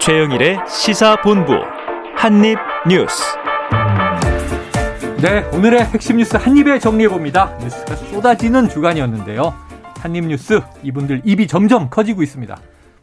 최영일의 0.00 0.58
시사본부 0.66 1.52
한입뉴스. 2.16 3.22
네, 5.20 5.42
오늘의 5.52 5.84
핵심 5.84 6.16
뉴스 6.16 6.36
한입에 6.38 6.78
정리해 6.78 7.08
봅니다. 7.10 7.54
뉴스가 7.60 7.94
쏟아지는 7.96 8.68
주간이었는데요. 8.70 9.54
한입뉴스 9.98 10.62
이분들 10.82 11.20
입이 11.24 11.46
점점 11.46 11.90
커지고 11.90 12.22
있습니다. 12.22 12.56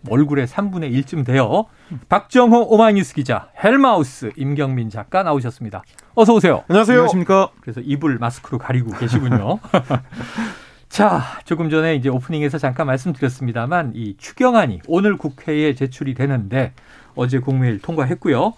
얼굴의 0.10 0.48
3분의 0.48 0.92
1쯤 1.04 1.24
돼요. 1.24 1.66
박정호 2.10 2.68
오마이뉴스 2.70 3.14
기자, 3.14 3.50
헬마우스 3.64 4.32
임경민 4.36 4.90
작가 4.90 5.22
나오셨습니다. 5.22 5.84
어서 6.16 6.34
오세요. 6.34 6.64
안녕하세요. 6.68 6.98
안녕하십니까. 6.98 7.50
그래서 7.62 7.80
입을 7.82 8.18
마스크로 8.18 8.58
가리고 8.58 8.92
계시군요. 8.98 9.60
자, 10.90 11.22
조금 11.46 11.70
전에 11.70 11.96
이제 11.96 12.10
오프닝에서 12.10 12.58
잠깐 12.58 12.88
말씀드렸습니다만 12.88 13.92
이 13.96 14.16
추경안이 14.18 14.82
오늘 14.88 15.18
국회에 15.18 15.76
제출이 15.76 16.14
되는데 16.14 16.74
어제 17.16 17.40
국무회의 17.40 17.80
통과했고요. 17.80 18.54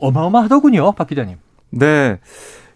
어마어마하더군요, 0.00 0.92
박 0.92 1.06
기자님. 1.08 1.36
네. 1.70 2.18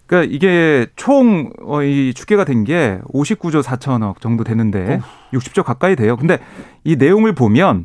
그러니까 0.06 0.34
이게 0.34 0.86
총 0.96 1.52
이 1.84 2.12
축계가 2.14 2.44
된 2.44 2.64
게 2.64 2.98
59조 3.12 3.62
4천억 3.62 4.20
정도 4.20 4.42
되는데 4.42 4.96
어. 4.96 5.36
60조 5.38 5.62
가까이 5.62 5.94
돼요. 5.94 6.16
근데 6.16 6.38
이 6.82 6.96
내용을 6.96 7.34
보면 7.34 7.84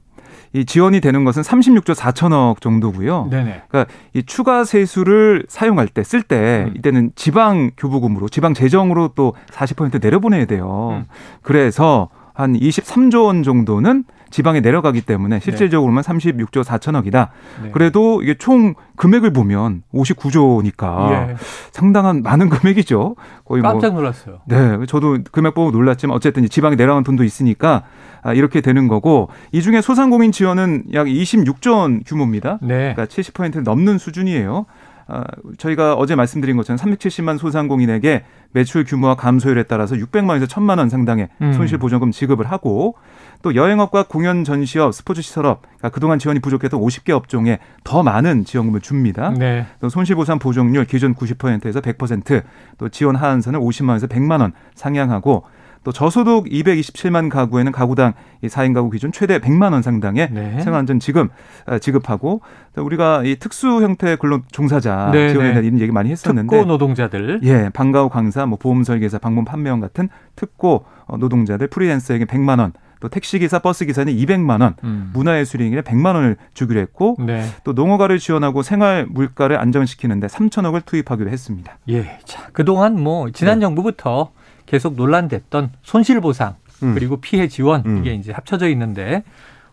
이 0.55 0.65
지원이 0.65 1.01
되는 1.01 1.23
것은 1.23 1.41
36조 1.41 1.95
4천억 1.95 2.61
정도고요. 2.61 3.27
네네. 3.29 3.63
그러니까 3.67 3.93
이 4.13 4.23
추가 4.23 4.63
세수를 4.63 5.45
사용할 5.47 5.87
때 5.87 6.03
쓸때 6.03 6.35
때 6.35 6.65
음. 6.67 6.73
이때는 6.75 7.11
지방 7.15 7.71
교부금으로 7.77 8.29
지방 8.29 8.53
재정으로 8.53 9.09
또 9.15 9.33
40% 9.51 10.01
내려보내야 10.01 10.45
돼요. 10.45 10.89
음. 10.91 11.05
그래서 11.41 12.09
한 12.35 12.53
23조 12.53 13.25
원 13.25 13.43
정도는 13.43 14.03
지방에 14.29 14.59
내려가기 14.59 15.01
때문에 15.01 15.39
실질적으로만 15.39 16.03
네. 16.03 16.11
36조 16.11 16.63
4천억이다. 16.63 17.29
네. 17.63 17.71
그래도 17.71 18.21
이게 18.21 18.35
총 18.37 18.75
금액을 18.97 19.31
보면 19.31 19.83
59조니까 19.93 21.11
예. 21.11 21.35
상당한 21.71 22.21
많은 22.21 22.49
금액이죠. 22.49 23.15
거의 23.45 23.61
뭐 23.61 23.71
깜짝 23.71 23.93
놀랐어요. 23.93 24.39
네, 24.45 24.85
저도 24.87 25.19
금액 25.31 25.53
보고 25.53 25.71
놀랐지만 25.71 26.13
어쨌든 26.15 26.47
지방에 26.49 26.75
내려간 26.75 27.03
돈도 27.03 27.23
있으니까 27.23 27.83
아, 28.23 28.33
이렇게 28.33 28.59
되는 28.59 28.87
거고 28.89 29.29
이 29.53 29.61
중에 29.61 29.81
소상공인 29.81 30.31
지원은 30.31 30.85
약 30.93 31.07
26조 31.07 31.77
원 31.77 32.03
규모입니다. 32.03 32.59
네. 32.61 32.93
그러니까 32.93 33.05
70%를 33.05 33.63
넘는 33.63 33.97
수준이에요. 33.97 34.65
아, 35.07 35.23
저희가 35.57 35.93
어제 35.93 36.15
말씀드린 36.15 36.57
것처럼 36.57 36.79
370만 36.79 37.37
소상공인에게 37.37 38.23
매출 38.51 38.83
규모와 38.83 39.15
감소율에 39.15 39.63
따라서 39.63 39.95
600만 39.95 40.29
원에서 40.29 40.47
1000만 40.47 40.79
원 40.79 40.89
상당의 40.89 41.29
음. 41.41 41.53
손실 41.53 41.77
보전금 41.77 42.11
지급을 42.11 42.49
하고 42.49 42.95
또 43.43 43.53
여행업과 43.53 44.05
공연 44.07 44.43
전시업, 44.43 44.93
스포츠 44.93 45.21
시설업 45.21 45.61
그러니까 45.61 45.89
그동안 45.89 46.17
지원이 46.17 46.39
부족했던 46.39 46.79
50개 46.79 47.11
업종에 47.11 47.59
더 47.83 48.01
많은 48.01 48.45
지원금을 48.45 48.81
줍니다. 48.81 49.31
네. 49.37 49.67
또 49.79 49.89
손실 49.89 50.15
보상 50.15 50.39
보정률 50.39 50.85
기존 50.85 51.13
90%에서 51.13 51.81
100%또 51.81 52.89
지원 52.89 53.15
하한선을 53.15 53.59
50만 53.59 53.89
원에서 53.89 54.07
100만 54.07 54.41
원 54.41 54.53
상향하고 54.73 55.43
또 55.85 55.91
저소득 55.91 56.45
227만 56.45 57.29
가구에는 57.29 57.71
가구당 57.71 58.13
4인 58.43 58.73
가구 58.73 58.89
기준 58.89 59.11
최대 59.11 59.39
100만 59.39 59.71
원 59.71 59.83
상당의 59.83 60.29
네. 60.31 60.59
생활안전 60.61 60.99
지급 60.99 61.29
아, 61.67 61.77
지급하고 61.77 62.41
또 62.75 62.83
우리가 62.83 63.23
이 63.23 63.35
특수 63.35 63.67
형태 63.83 64.15
근로 64.15 64.41
종사자 64.51 65.11
네, 65.13 65.29
지원에 65.29 65.49
대한 65.49 65.61
네. 65.61 65.67
이런 65.67 65.79
얘기 65.79 65.91
많이 65.91 66.09
했었는데 66.09 66.57
특고 66.57 66.67
노동자들 66.67 67.41
예 67.43 67.69
방과후 67.71 68.09
강사 68.09 68.47
뭐 68.47 68.57
보험 68.57 68.83
설계사 68.83 69.19
방문 69.19 69.45
판매원 69.45 69.79
같은 69.79 70.09
특고 70.35 70.85
어, 71.05 71.17
노동자들 71.17 71.67
프리랜서에게 71.67 72.25
100만 72.25 72.59
원또 72.59 73.09
택시기사, 73.11 73.59
버스기사는 73.59 74.11
200만 74.11 74.61
원, 74.61 74.73
음. 74.83 75.11
문화예술인에게 75.13 75.83
100만 75.83 76.15
원을 76.15 76.37
주기로 76.55 76.79
했고 76.79 77.15
네. 77.19 77.45
또 77.63 77.73
농어가를 77.73 78.17
지원하고 78.17 78.63
생활 78.63 79.05
물가를 79.07 79.59
안정시키는데 79.59 80.25
3천억을 80.25 80.83
투입하기로 80.83 81.29
했습니다. 81.29 81.77
예, 81.89 82.17
자 82.25 82.47
그동안 82.53 82.99
뭐 82.99 83.29
지난 83.29 83.59
네. 83.59 83.65
정부부터 83.65 84.31
계속 84.65 84.95
논란됐던 84.95 85.71
손실보상 85.83 86.55
음. 86.83 86.93
그리고 86.93 87.17
피해 87.17 87.47
지원 87.47 87.83
음. 87.85 87.97
이게 87.99 88.13
이제 88.13 88.31
합쳐져 88.31 88.69
있는데 88.69 89.23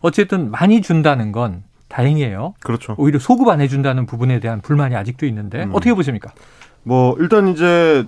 어쨌든 0.01 0.51
많이 0.51 0.81
준다는 0.81 1.31
건 1.31 1.63
다행이에요. 1.87 2.55
그렇죠. 2.59 2.95
오히려 2.97 3.19
소급 3.19 3.49
안 3.49 3.61
해준다는 3.61 4.05
부분에 4.05 4.39
대한 4.39 4.61
불만이 4.61 4.95
아직도 4.95 5.25
있는데 5.27 5.63
음. 5.63 5.71
어떻게 5.73 5.93
보십니까? 5.93 6.31
뭐 6.83 7.15
일단 7.19 7.47
이제 7.49 8.05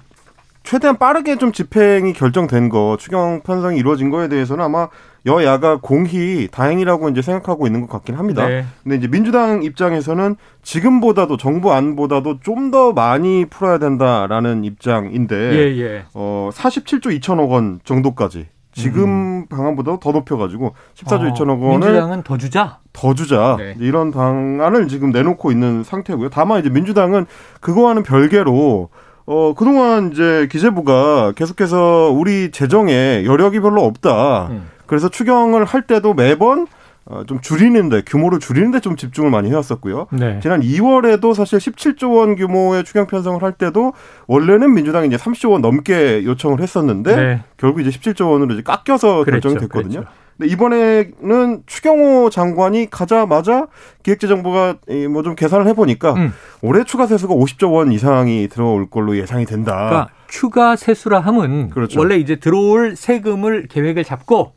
최대한 0.66 0.98
빠르게 0.98 1.38
좀 1.38 1.52
집행이 1.52 2.14
결정된 2.14 2.70
거 2.70 2.98
추경 3.00 3.42
편성이 3.42 3.78
이루어진 3.78 4.10
거에 4.10 4.28
대해서는 4.28 4.66
아마 4.66 4.90
여야가 5.26 5.80
공히 5.82 6.48
다행이라고 6.52 7.10
이제 7.10 7.22
생각하고 7.22 7.66
있는 7.68 7.82
것 7.82 7.90
같긴 7.90 8.16
합니다. 8.16 8.48
네. 8.48 8.66
근데 8.84 8.98
이제 8.98 9.08
민주당 9.08 9.64
입장에서는 9.64 10.36
지금보다도 10.64 11.38
정부 11.38 11.72
안보다도 11.72 12.40
좀 12.42 12.66
더 12.72 12.94
많이 12.94 13.46
풀어야 13.46 13.78
된다라는 13.78 14.64
입장인데 14.64 15.36
예, 15.36 15.78
예. 15.80 16.06
어 16.16 16.50
47조 16.52 17.20
2천억 17.20 17.50
원 17.50 17.80
정도까지 17.84 18.48
지금 18.72 19.04
음. 19.04 19.46
방안보다 19.48 20.00
더 20.00 20.12
높여가지고 20.12 20.74
14조 20.96 21.30
어, 21.30 21.34
2천억 21.34 21.62
원을 21.62 21.88
민주당은 21.88 22.24
더 22.24 22.38
주자. 22.38 22.80
더 22.92 23.14
주자 23.14 23.56
네. 23.60 23.76
이런 23.80 24.12
방안을 24.12 24.88
지금 24.88 25.12
내놓고 25.12 25.52
있는 25.52 25.84
상태고요. 25.84 26.30
다만 26.30 26.60
이제 26.60 26.70
민주당은 26.70 27.28
그거와는 27.62 28.02
별개로 28.04 28.90
어 29.26 29.54
그동안 29.56 30.12
이제 30.12 30.48
기재부가 30.52 31.34
계속해서 31.36 32.12
우리 32.16 32.52
재정에 32.52 33.24
여력이 33.26 33.60
별로 33.60 33.84
없다. 33.84 34.48
음. 34.48 34.70
그래서 34.86 35.10
추경을 35.10 35.66
할 35.66 35.82
때도 35.82 36.14
매번 36.14 36.68
어, 37.08 37.24
좀 37.28 37.40
줄이는데 37.40 38.02
규모를 38.06 38.40
줄이는데 38.40 38.80
좀 38.80 38.96
집중을 38.96 39.30
많이 39.30 39.50
해왔었고요. 39.50 40.08
네. 40.12 40.40
지난 40.42 40.62
2월에도 40.62 41.36
사실 41.36 41.60
17조 41.60 42.16
원 42.18 42.36
규모의 42.36 42.84
추경 42.84 43.06
편성을 43.06 43.42
할 43.44 43.52
때도 43.52 43.94
원래는 44.28 44.74
민주당이 44.74 45.08
이제 45.08 45.16
30조 45.16 45.52
원 45.52 45.62
넘게 45.62 46.24
요청을 46.26 46.62
했었는데 46.62 47.16
네. 47.16 47.44
결국 47.58 47.82
이제 47.82 47.92
17조 47.92 48.32
원으로 48.32 48.54
이제 48.56 48.64
깎여서 48.64 49.24
그랬죠, 49.24 49.50
결정이 49.50 49.60
됐거든요. 49.60 50.00
그랬죠. 50.02 50.25
근데 50.38 50.52
이번에는 50.52 51.64
추경호 51.66 52.30
장관이 52.30 52.90
가자마자 52.90 53.68
기획재정부가 54.04 54.76
뭐 55.10 55.24
좀 55.24 55.36
계산을 55.36 55.68
해보니까 55.68 56.14
음. 56.14 56.34
올해 56.62 56.84
추가 56.84 57.08
세수가 57.08 57.34
50조 57.34 57.74
원 57.74 57.92
이상이 57.92 58.48
들어올 58.50 58.90
걸로 58.90 59.18
예상이 59.18 59.46
된다. 59.46 59.72
그러니까 59.76 60.08
추가 60.28 60.76
세수라 60.76 61.20
함은 61.22 61.70
그렇죠. 61.70 62.00
원래 62.00 62.18
이제 62.18 62.36
들어올 62.36 62.96
세금을 62.96 63.68
계획을 63.70 64.04
잡고 64.04 64.54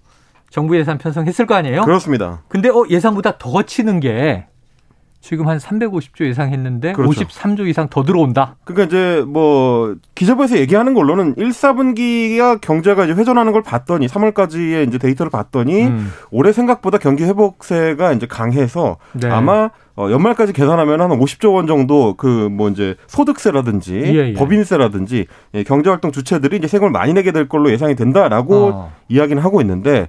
정부 0.50 0.76
예산 0.76 0.98
편성했을 0.98 1.46
거 1.46 1.54
아니에요? 1.54 1.82
그렇습니다. 1.82 2.42
근데 2.48 2.68
어 2.70 2.84
예상보다 2.88 3.38
더 3.38 3.62
치는 3.62 4.00
게 4.00 4.46
지금 5.20 5.48
한 5.48 5.58
350조 5.58 6.26
예상했는데 6.26 6.92
그렇죠. 6.92 7.22
53조 7.22 7.66
이상 7.68 7.88
더 7.88 8.02
들어온다. 8.02 8.56
그러니까 8.64 8.86
이제 8.86 9.24
뭐 9.26 9.94
기재부에서 10.14 10.58
얘기하는 10.58 10.94
걸로는 10.94 11.34
1, 11.36 11.48
4분기가 11.50 12.60
경제가 12.60 13.04
이제 13.04 13.14
회전하는 13.14 13.52
걸 13.52 13.62
봤더니 13.62 14.06
3월까지의 14.06 14.88
이제 14.88 14.98
데이터를 14.98 15.30
봤더니 15.30 15.84
음. 15.84 16.12
올해 16.30 16.52
생각보다 16.52 16.98
경기 16.98 17.24
회복세가 17.24 18.12
이제 18.12 18.26
강해서 18.26 18.96
네. 19.12 19.28
아마 19.28 19.70
어, 19.96 20.08
연말까지 20.12 20.52
계산하면 20.52 21.00
한 21.00 21.10
50조 21.10 21.54
원 21.54 21.66
정도 21.66 22.14
그 22.14 22.48
뭐 22.48 22.68
이제 22.68 22.96
소득세라든지 23.06 23.94
예, 23.94 24.28
예. 24.28 24.32
법인세라든지 24.34 25.26
예, 25.54 25.62
경제활동 25.62 26.12
주체들이 26.12 26.56
이제 26.56 26.66
세금을 26.66 26.90
많이 26.90 27.12
내게 27.12 27.32
될 27.32 27.48
걸로 27.48 27.70
예상이 27.70 27.94
된다라고 27.94 28.70
어. 28.74 28.92
이야기는 29.08 29.42
하고 29.42 29.60
있는데 29.60 30.08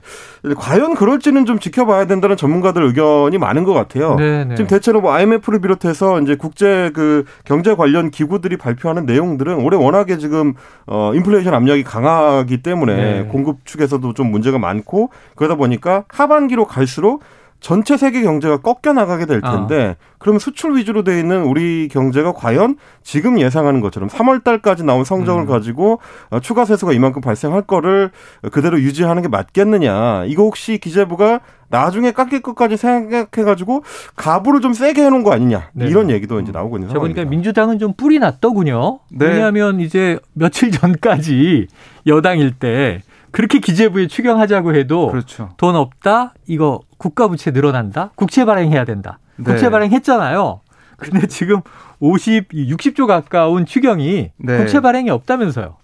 과연 0.57 0.95
그럴지는 0.95 1.45
좀 1.45 1.59
지켜봐야 1.59 2.05
된다는 2.05 2.37
전문가들 2.37 2.83
의견이 2.83 3.37
많은 3.37 3.63
것 3.63 3.73
같아요. 3.73 4.15
네네. 4.15 4.45
네. 4.45 4.55
지금 4.55 4.67
대체로 4.67 4.98
뭐 4.99 5.13
IMF를 5.13 5.59
비롯해서 5.59 6.21
이제 6.21 6.35
국제 6.35 6.91
그 6.93 7.25
경제 7.43 7.75
관련 7.75 8.11
기구들이 8.11 8.57
발표하는 8.57 9.05
내용들은 9.05 9.55
올해 9.55 9.77
워낙에 9.77 10.17
지금 10.17 10.53
어 10.85 11.11
인플레이션 11.13 11.53
압력이 11.53 11.83
강하기 11.83 12.61
때문에 12.61 12.95
네. 12.95 13.23
공급 13.25 13.65
측에서도 13.65 14.13
좀 14.13 14.31
문제가 14.31 14.57
많고 14.57 15.09
그러다 15.35 15.55
보니까 15.55 16.05
하반기로 16.09 16.65
갈수록 16.65 17.23
전체 17.59 17.97
세계 17.97 18.21
경제가 18.21 18.57
꺾여 18.57 18.93
나가게 18.93 19.25
될 19.25 19.41
텐데 19.41 19.97
어. 19.99 20.03
그러면 20.17 20.39
수출 20.39 20.77
위주로 20.77 21.03
돼 21.03 21.19
있는 21.19 21.43
우리 21.43 21.87
경제가 21.89 22.33
과연 22.33 22.77
지금 23.03 23.39
예상하는 23.39 23.81
것처럼 23.81 24.09
3월 24.09 24.43
달까지 24.43 24.83
나온 24.83 25.03
성적을 25.03 25.43
음. 25.43 25.47
가지고 25.47 25.99
어, 26.29 26.39
추가 26.39 26.65
세수가 26.65 26.93
이만큼 26.93 27.21
발생할 27.21 27.63
거를 27.63 28.11
그대로 28.51 28.79
유지하는 28.79 29.21
게 29.21 29.27
맞겠느냐. 29.27 30.25
이거 30.25 30.43
혹시 30.43 30.77
기재부가 30.77 31.41
나중에 31.69 32.11
깎일 32.11 32.41
것까지 32.41 32.77
생각해가지고 32.77 33.83
가부를 34.15 34.61
좀 34.61 34.73
세게 34.73 35.03
해놓은 35.03 35.23
거 35.23 35.31
아니냐 35.31 35.69
네. 35.73 35.85
이런 35.85 36.09
얘기도 36.09 36.39
이제 36.39 36.51
나오고 36.51 36.77
있는 36.77 36.89
상황입니다. 36.89 37.15
그러니까 37.15 37.29
민주당은 37.29 37.79
좀 37.79 37.93
뿌리 37.93 38.19
났더군요. 38.19 38.99
네. 39.11 39.27
왜냐하면 39.27 39.79
이제 39.79 40.17
며칠 40.33 40.71
전까지 40.71 41.67
여당일 42.07 42.51
때 42.51 43.01
그렇게 43.31 43.59
기재부에 43.59 44.07
추경하자고 44.07 44.75
해도 44.75 45.09
그렇죠. 45.09 45.49
돈 45.57 45.75
없다 45.75 46.33
이거 46.47 46.81
국가 46.97 47.27
부채 47.27 47.51
늘어난다 47.51 48.11
국채 48.15 48.45
발행해야 48.45 48.85
된다 48.85 49.19
네. 49.37 49.43
국채 49.43 49.69
발행했잖아요. 49.69 50.61
근데 50.97 51.27
지금 51.27 51.61
50, 51.99 52.49
60조 52.49 53.07
가까운 53.07 53.65
추경이 53.65 54.31
네. 54.37 54.57
국채 54.57 54.79
발행이 54.81 55.09
없다면서요. 55.09 55.77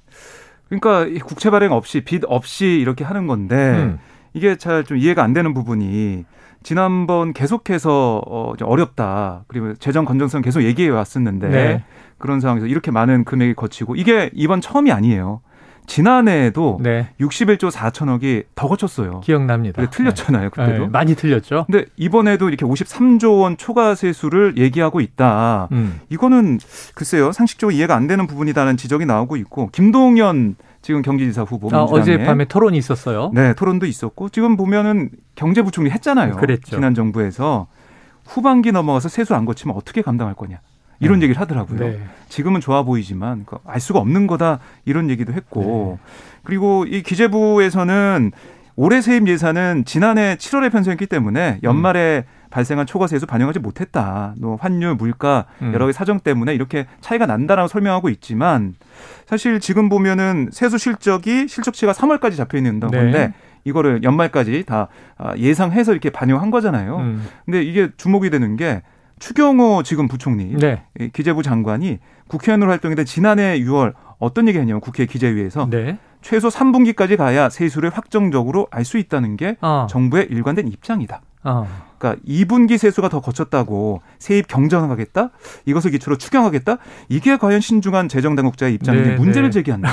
그러니까 0.69 1.25
국채 1.25 1.49
발행 1.49 1.71
없이 1.71 2.01
빚 2.01 2.23
없이 2.27 2.65
이렇게 2.81 3.03
하는 3.03 3.27
건데 3.27 3.55
음. 3.55 3.99
이게 4.33 4.57
잘 4.57 4.83
좀 4.83 4.97
이해가 4.97 5.23
안 5.23 5.33
되는 5.33 5.53
부분이 5.53 6.25
지난번 6.63 7.31
계속해서 7.33 8.21
어, 8.25 8.53
어렵다. 8.61 9.45
그리고 9.47 9.75
재정 9.75 10.03
건전성 10.03 10.41
계속 10.41 10.63
얘기해 10.63 10.89
왔었는데 10.89 11.47
네. 11.49 11.83
그런 12.17 12.39
상황에서 12.39 12.65
이렇게 12.65 12.91
많은 12.91 13.23
금액이 13.23 13.53
거치고 13.53 13.95
이게 13.95 14.31
이번 14.33 14.61
처음이 14.61 14.91
아니에요. 14.91 15.41
지난해에도 15.87 16.79
네. 16.81 17.09
61조 17.19 17.71
4천억이 17.71 18.45
더 18.55 18.67
거쳤어요. 18.67 19.21
기억납니다. 19.21 19.87
틀렸잖아요, 19.89 20.49
그때도. 20.49 20.83
네, 20.85 20.87
많이 20.87 21.15
틀렸죠. 21.15 21.65
근데 21.69 21.85
이번에도 21.97 22.47
이렇게 22.49 22.65
53조 22.65 23.41
원 23.41 23.57
초과 23.57 23.95
세수를 23.95 24.57
얘기하고 24.57 25.01
있다. 25.01 25.69
음. 25.71 25.99
이거는 26.09 26.59
글쎄요, 26.93 27.31
상식적으로 27.31 27.75
이해가 27.75 27.95
안 27.95 28.07
되는 28.07 28.27
부분이다는 28.27 28.77
지적이 28.77 29.05
나오고 29.05 29.37
있고 29.37 29.69
김동연 29.71 30.55
지금 30.81 31.01
경기지사 31.01 31.41
후보 31.41 31.75
아, 31.75 31.81
어젯밤에 31.81 32.45
토론이 32.45 32.77
있었어요. 32.77 33.31
네, 33.33 33.53
토론도 33.55 33.87
있었고 33.87 34.29
지금 34.29 34.55
보면은 34.55 35.09
경제부총리 35.33 35.89
했잖아요. 35.89 36.35
그랬죠. 36.35 36.75
지난 36.75 36.93
정부에서 36.93 37.67
후반기 38.25 38.71
넘어가서 38.71 39.09
세수 39.09 39.33
안 39.33 39.45
거치면 39.45 39.75
어떻게 39.75 40.01
감당할 40.01 40.35
거냐. 40.35 40.59
이런 40.99 41.19
네. 41.19 41.25
얘기를 41.25 41.39
하더라고요. 41.41 41.79
네. 41.79 41.99
지금은 42.29 42.61
좋아 42.61 42.83
보이지만 42.83 43.45
그알 43.45 43.79
수가 43.79 43.99
없는 43.99 44.27
거다 44.27 44.59
이런 44.85 45.09
얘기도 45.09 45.33
했고 45.33 45.99
네. 46.01 46.11
그리고 46.43 46.85
이 46.85 47.01
기재부에서는 47.03 48.31
올해 48.77 49.01
세입 49.01 49.27
예산은 49.27 49.83
지난해 49.85 50.35
7월에 50.35 50.71
편성했기 50.71 51.07
때문에 51.07 51.59
연말에 51.63 52.25
음. 52.27 52.35
발생한 52.49 52.85
초과세에서 52.85 53.25
반영하지 53.25 53.59
못했다. 53.59 54.33
또 54.41 54.57
환율, 54.59 54.95
물가 54.95 55.45
음. 55.61 55.73
여러 55.73 55.85
가지 55.85 55.97
사정 55.97 56.19
때문에 56.19 56.53
이렇게 56.53 56.85
차이가 57.01 57.25
난다라고 57.25 57.67
설명하고 57.67 58.09
있지만 58.09 58.75
사실 59.25 59.59
지금 59.59 59.89
보면은 59.89 60.49
세수 60.51 60.77
실적이 60.77 61.47
실적치가 61.47 61.91
3월까지 61.91 62.37
잡혀 62.37 62.57
있는 62.57 62.79
네. 62.79 62.87
건데 62.87 63.33
이거를 63.65 64.03
연말까지 64.03 64.63
다 64.65 64.87
아, 65.17 65.35
예상해서 65.37 65.91
이렇게 65.91 66.09
반영한 66.09 66.51
거잖아요. 66.51 66.97
음. 66.97 67.27
근데 67.45 67.61
이게 67.63 67.89
주목이 67.97 68.29
되는 68.29 68.55
게 68.55 68.81
추경호 69.19 69.83
지금 69.83 70.07
부총리 70.07 70.55
네. 70.57 70.83
기재부 71.13 71.43
장관이 71.43 71.99
국회의원으로 72.27 72.71
활동했던 72.71 73.05
지난해 73.05 73.59
6월 73.59 73.93
어떤 74.19 74.47
얘기 74.47 74.57
했냐면 74.59 74.81
국회 74.81 75.05
기재위에서 75.05 75.67
네. 75.69 75.97
최소 76.21 76.47
3분기까지 76.49 77.17
가야 77.17 77.49
세수를 77.49 77.91
확정적으로 77.91 78.67
알 78.71 78.83
수 78.83 78.97
있다는 78.97 79.37
게 79.37 79.57
어. 79.61 79.87
정부의 79.89 80.27
일관된 80.31 80.67
입장이다. 80.67 81.21
어. 81.43 81.67
그러니까 81.99 82.21
2분기 82.27 82.77
세수가 82.77 83.09
더 83.09 83.21
거쳤다고 83.21 84.01
세입 84.19 84.47
경정하겠다? 84.47 85.29
이것을 85.65 85.91
기초로 85.91 86.17
추경하겠다? 86.17 86.77
이게 87.09 87.37
과연 87.37 87.61
신중한 87.61 88.09
재정 88.09 88.35
당국자의 88.35 88.73
입장인지 88.73 89.09
네, 89.11 89.15
문제를 89.15 89.49
네. 89.49 89.53
제기한다. 89.53 89.89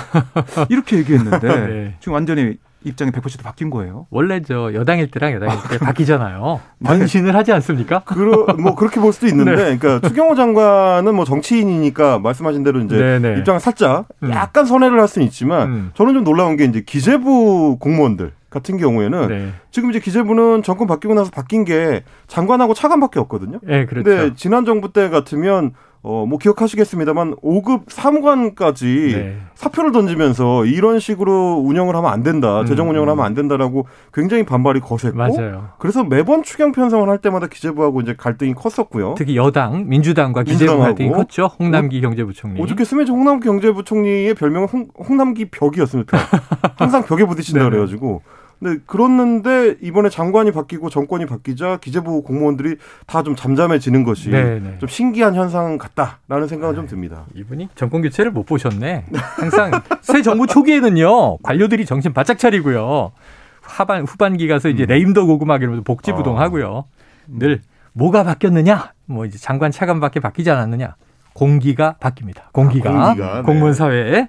이렇게 0.71 0.97
얘기했는데 0.99 1.49
네. 1.69 1.97
지금 2.01 2.15
완전히 2.15 2.57
입장이 2.85 3.11
100% 3.11 3.43
바뀐 3.43 3.71
거예요. 3.71 4.07
원래 4.11 4.41
저 4.43 4.73
여당일 4.75 5.11
때랑 5.11 5.33
여당일 5.33 5.57
때 5.69 5.77
아, 5.81 5.87
바뀌잖아요. 5.87 6.61
변신을 6.85 7.35
하지 7.35 7.53
않습니까? 7.53 8.01
그러, 8.07 8.47
뭐 8.55 8.75
그렇게 8.75 9.01
볼 9.01 9.13
수도 9.13 9.27
있는데, 9.27 9.55
네. 9.55 9.79
그러니까 9.79 10.07
추경호 10.09 10.35
장관은 10.35 11.15
뭐 11.15 11.25
정치인이니까 11.25 12.19
말씀하신 12.19 12.63
대로 12.63 12.81
이제 12.81 12.97
네네. 12.97 13.39
입장을 13.39 13.61
살짝 13.61 14.07
음. 14.23 14.31
약간 14.31 14.65
선회를 14.65 15.01
할 15.01 15.09
수는 15.09 15.27
있지만, 15.27 15.69
음. 15.69 15.91
저는 15.95 16.15
좀 16.15 16.25
놀라운 16.25 16.57
게 16.57 16.65
이제 16.65 16.83
기재부 16.85 17.79
공무원들 17.79 18.33
같은 18.51 18.77
경우에는 18.77 19.29
네. 19.29 19.53
지금 19.71 19.91
이제 19.91 19.99
기재부는 19.99 20.63
정권 20.63 20.87
바뀌고 20.87 21.15
나서 21.15 21.31
바뀐 21.31 21.65
게 21.65 22.05
장관하고 22.27 22.75
차관밖에 22.75 23.19
없거든요. 23.21 23.59
네, 23.63 23.87
그렇죠. 23.87 24.05
근데 24.05 24.35
지난 24.37 24.65
정부 24.65 24.93
때 24.93 25.09
같으면 25.09 25.73
어, 26.05 26.27
뭐 26.27 26.39
기억하시겠습니다만 26.39 27.37
5급 27.37 27.83
사무관까지 27.89 29.13
네. 29.15 29.37
사표를 29.55 29.93
던지면서 29.93 30.65
이런 30.67 30.99
식으로 30.99 31.63
운영을 31.65 31.95
하면 31.95 32.13
안 32.13 32.25
된다. 32.25 32.63
음. 32.63 32.67
재정 32.67 32.91
운영을 32.91 33.09
하면 33.09 33.25
안 33.25 33.35
된다라고 33.35 33.87
굉장히 34.13 34.45
반발이 34.45 34.81
거셌고 34.81 35.17
맞아요. 35.17 35.69
그래서 35.79 36.03
매번 36.03 36.43
추경 36.43 36.73
편성을 36.73 37.09
할 37.09 37.19
때마다 37.19 37.47
기재부하고 37.47 38.01
이제 38.01 38.15
갈등이 38.17 38.55
컸었고요. 38.55 39.15
특히 39.17 39.37
여당 39.37 39.89
민주당과 39.89 40.43
기재부 40.43 40.79
갈등이 40.79 41.11
컸죠. 41.11 41.47
홍남기 41.61 42.01
경제부총리. 42.01 42.61
오죽했으면 42.61 43.07
홍남기 43.07 43.47
경제부총리의 43.47 44.35
별명은 44.35 44.69
홍, 44.69 44.89
홍남기 44.99 45.45
벽이었습니다. 45.51 46.19
항상 46.77 47.05
벽에 47.05 47.25
부딪힌다 47.25 47.65
그래 47.69 47.79
가지고 47.79 48.23
네, 48.63 48.77
그렇는데 48.87 49.75
이번에 49.81 50.09
장관이 50.09 50.53
바뀌고 50.53 50.89
정권이 50.89 51.27
바뀌자 51.27 51.79
기재부 51.79 52.23
공무원들이 52.23 52.77
다 53.07 53.23
좀 53.23 53.35
잠잠해지는 53.37 54.05
것이 54.05 54.31
네네. 54.31 54.61
네. 54.61 54.77
좀 54.79 54.89
신기한 54.89 55.35
현상 55.35 55.79
같다라는 55.79 56.47
생각은 56.49 56.75
좀 56.77 56.87
듭니다. 56.87 57.25
이분이 57.35 57.69
정권 57.75 58.03
교체를 58.03 58.31
못 58.31 58.47
보셨네. 58.47 59.07
항상 59.13 59.71
새 60.01 60.23
정부 60.23 60.47
초기에는요 60.47 61.39
관료들이 61.39 61.87
정신 61.87 62.13
바짝 62.13 62.39
차리고요. 62.39 63.13
하반 63.61 64.05
후반기 64.05 64.47
가서 64.49 64.69
이제 64.69 64.85
음. 64.85 64.87
레임더 64.89 65.25
고구마 65.27 65.57
이러면서 65.57 65.83
복지부동 65.83 66.39
아. 66.39 66.43
하고요. 66.43 66.85
늘 67.29 67.61
뭐가 67.93 68.23
바뀌었느냐? 68.25 68.93
뭐 69.07 69.25
이제 69.27 69.39
장관 69.39 69.71
차관밖에 69.71 70.21
바뀌지 70.21 70.51
않았느냐? 70.51 70.95
공기가 71.35 71.97
바뀝니다. 72.01 72.53
공기가, 72.53 72.91
아, 72.91 73.07
공기가 73.07 73.35
네. 73.37 73.43
공무원 73.43 73.75
사회에 73.75 74.29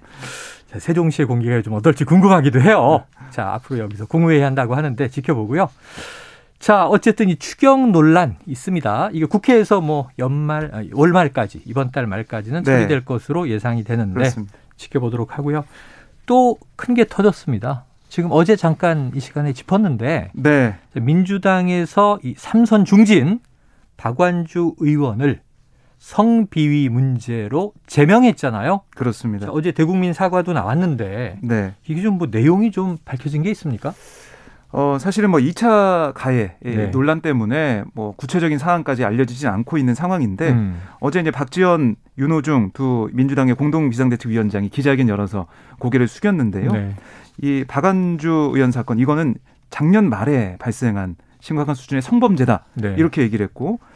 세종시의 0.80 1.28
공기가 1.28 1.62
좀 1.62 1.74
어떨지 1.74 2.04
궁금하기도 2.06 2.62
해요. 2.62 3.04
자, 3.30 3.54
앞으로 3.54 3.80
여기서 3.80 4.06
공회의 4.06 4.42
한다고 4.42 4.76
하는데 4.76 5.08
지켜보고요. 5.08 5.70
자, 6.60 6.88
어쨌든 6.88 7.30
이 7.30 7.36
추경 7.36 7.92
논란 7.92 8.38
있습니다. 8.48 9.10
이게 9.12 9.26
국회에서 9.26 9.82
뭐 9.82 10.10
연말, 10.20 10.90
월말까지, 10.94 11.64
이번 11.66 11.92
달 11.92 12.08
말까지는 12.08 12.64
네. 12.64 12.72
처리될 12.72 13.04
것으로 13.06 13.50
예상이 13.50 13.84
되는데 13.84 14.14
그렇습니다. 14.14 14.54
지켜보도록 14.78 15.38
하고요. 15.38 15.66
또 16.26 16.58
큰 16.78 16.96
게 16.96 17.06
터졌습니다. 17.06 17.84
지금 18.08 18.30
어제 18.32 18.56
잠깐 18.56 19.12
이 19.16 19.20
시간에 19.20 19.52
짚었는데 19.54 20.32
네. 20.34 20.76
민주당에서 20.94 22.20
이 22.24 22.34
삼선 22.38 22.86
중진 22.86 23.40
박완주 23.98 24.76
의원을 24.80 25.42
성비위 26.04 26.90
문제로 26.90 27.72
제명했잖아요. 27.88 28.82
그렇습니다. 28.90 29.46
자, 29.46 29.52
어제 29.54 29.72
대국민 29.72 30.12
사과도 30.12 30.52
나왔는데 30.52 31.40
네. 31.42 31.74
이게 31.88 32.02
좀 32.02 32.18
뭐 32.18 32.28
내용이 32.30 32.72
좀 32.72 32.98
밝혀진 33.06 33.42
게 33.42 33.50
있습니까? 33.52 33.94
어, 34.74 34.98
사실은 35.00 35.32
뭐 35.32 35.40
2차 35.40 36.12
가해 36.14 36.56
네. 36.62 36.92
논란 36.92 37.22
때문에 37.22 37.86
뭐 37.94 38.14
구체적인 38.18 38.58
사항까지 38.58 39.06
알려지진 39.06 39.48
않고 39.48 39.78
있는 39.78 39.96
상황인데 39.96 40.52
음. 40.52 40.82
어제 41.00 41.22
이제 41.22 41.32
박지원, 41.32 41.96
윤호중 42.18 42.72
두 42.74 43.10
민주당의 43.14 43.56
공동 43.56 43.90
비상대책위원장이 43.90 44.70
기자회견 44.70 45.08
열어서 45.08 45.48
고개를 45.80 46.10
숙였는데요. 46.10 46.72
네. 46.72 46.96
이 47.42 47.64
박안주 47.66 48.52
의원 48.54 48.72
사건 48.72 49.00
이거는 49.00 49.36
작년 49.70 50.10
말에 50.10 50.58
발생한 50.60 51.16
심각한 51.40 51.76
수준의 51.76 52.02
성범죄다 52.02 52.66
네. 52.74 52.96
이렇게 52.98 53.22
얘기를 53.22 53.44
했고 53.46 53.80
아, 53.82 53.93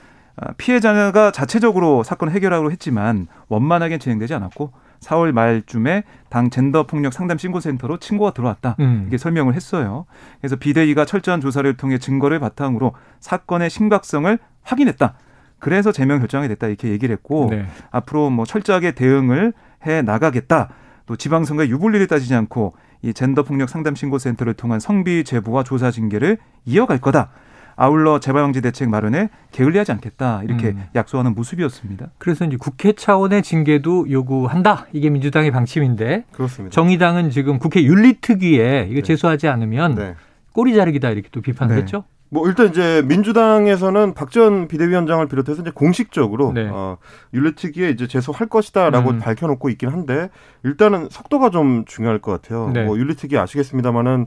피해자가 0.57 1.31
자체적으로 1.31 2.03
사건을 2.03 2.33
해결하기로 2.33 2.71
했지만 2.71 3.27
원만하게 3.47 3.97
진행되지 3.97 4.33
않았고 4.35 4.71
4월 4.99 5.31
말쯤에 5.31 6.03
당 6.29 6.49
젠더 6.49 6.87
폭력 6.87 7.13
상담 7.13 7.37
신고센터로 7.37 7.97
친구가 7.97 8.31
들어왔다 8.33 8.75
음. 8.79 9.05
이게 9.07 9.17
설명을 9.17 9.53
했어요. 9.53 10.05
그래서 10.39 10.55
비대위가 10.55 11.05
철저한 11.05 11.41
조사를 11.41 11.71
통해 11.77 11.97
증거를 11.97 12.39
바탕으로 12.39 12.93
사건의 13.19 13.69
심각성을 13.69 14.37
확인했다. 14.63 15.13
그래서 15.59 15.91
제명 15.91 16.19
결정이 16.19 16.47
됐다 16.47 16.67
이렇게 16.67 16.89
얘기를 16.89 17.13
했고 17.13 17.47
네. 17.49 17.65
앞으로 17.89 18.29
뭐 18.29 18.45
철저하게 18.45 18.91
대응을 18.91 19.53
해 19.85 20.01
나가겠다. 20.01 20.69
또 21.05 21.15
지방선거의 21.15 21.69
유불리를 21.69 22.05
따지지 22.07 22.35
않고 22.35 22.75
이 23.01 23.13
젠더 23.13 23.43
폭력 23.43 23.69
상담 23.69 23.95
신고센터를 23.95 24.53
통한 24.53 24.79
성비 24.79 25.23
제보와 25.23 25.63
조사 25.63 25.89
징계를 25.89 26.37
이어갈 26.65 26.99
거다. 26.99 27.29
아울러 27.77 28.19
재발방지 28.19 28.61
대책 28.61 28.89
마련에 28.89 29.29
게을리하지 29.51 29.91
않겠다 29.93 30.41
이렇게 30.43 30.69
음. 30.69 30.83
약속하는 30.95 31.35
모습이었습니다. 31.35 32.07
그래서 32.17 32.43
이제 32.43 32.57
국회 32.59 32.91
차원의 32.91 33.43
징계도 33.43 34.09
요구한다 34.09 34.87
이게 34.91 35.11
민주당의 35.11 35.51
방침인데 35.51 36.25
그렇습니다. 36.31 36.73
정의당은 36.73 37.29
지금 37.29 37.59
국회 37.59 37.83
윤리특위에 37.83 38.87
이거 38.89 38.95
네. 38.95 39.01
제소하지 39.03 39.47
않으면 39.47 39.95
네. 39.95 40.15
꼬리 40.53 40.73
자르기다 40.73 41.11
이렇게 41.11 41.29
또 41.31 41.39
비판을 41.39 41.75
네. 41.75 41.81
했죠. 41.81 42.03
뭐 42.29 42.47
일단 42.47 42.67
이제 42.67 43.03
민주당에서는 43.05 44.15
박지원 44.15 44.67
비대위원장을 44.67 45.25
비롯해서 45.27 45.61
이제 45.61 45.71
공식적으로 45.71 46.51
네. 46.53 46.67
어, 46.69 46.97
윤리특위에 47.33 47.91
이제 47.91 48.07
제소할 48.07 48.49
것이다라고 48.49 49.11
음. 49.11 49.19
밝혀놓고 49.19 49.69
있긴 49.69 49.89
한데 49.89 50.29
일단은 50.63 51.09
속도가 51.09 51.51
좀 51.51 51.85
중요할 51.85 52.19
것 52.19 52.31
같아요. 52.31 52.71
네. 52.73 52.83
뭐 52.83 52.97
윤리특위 52.97 53.37
아시겠습니다만은 53.37 54.25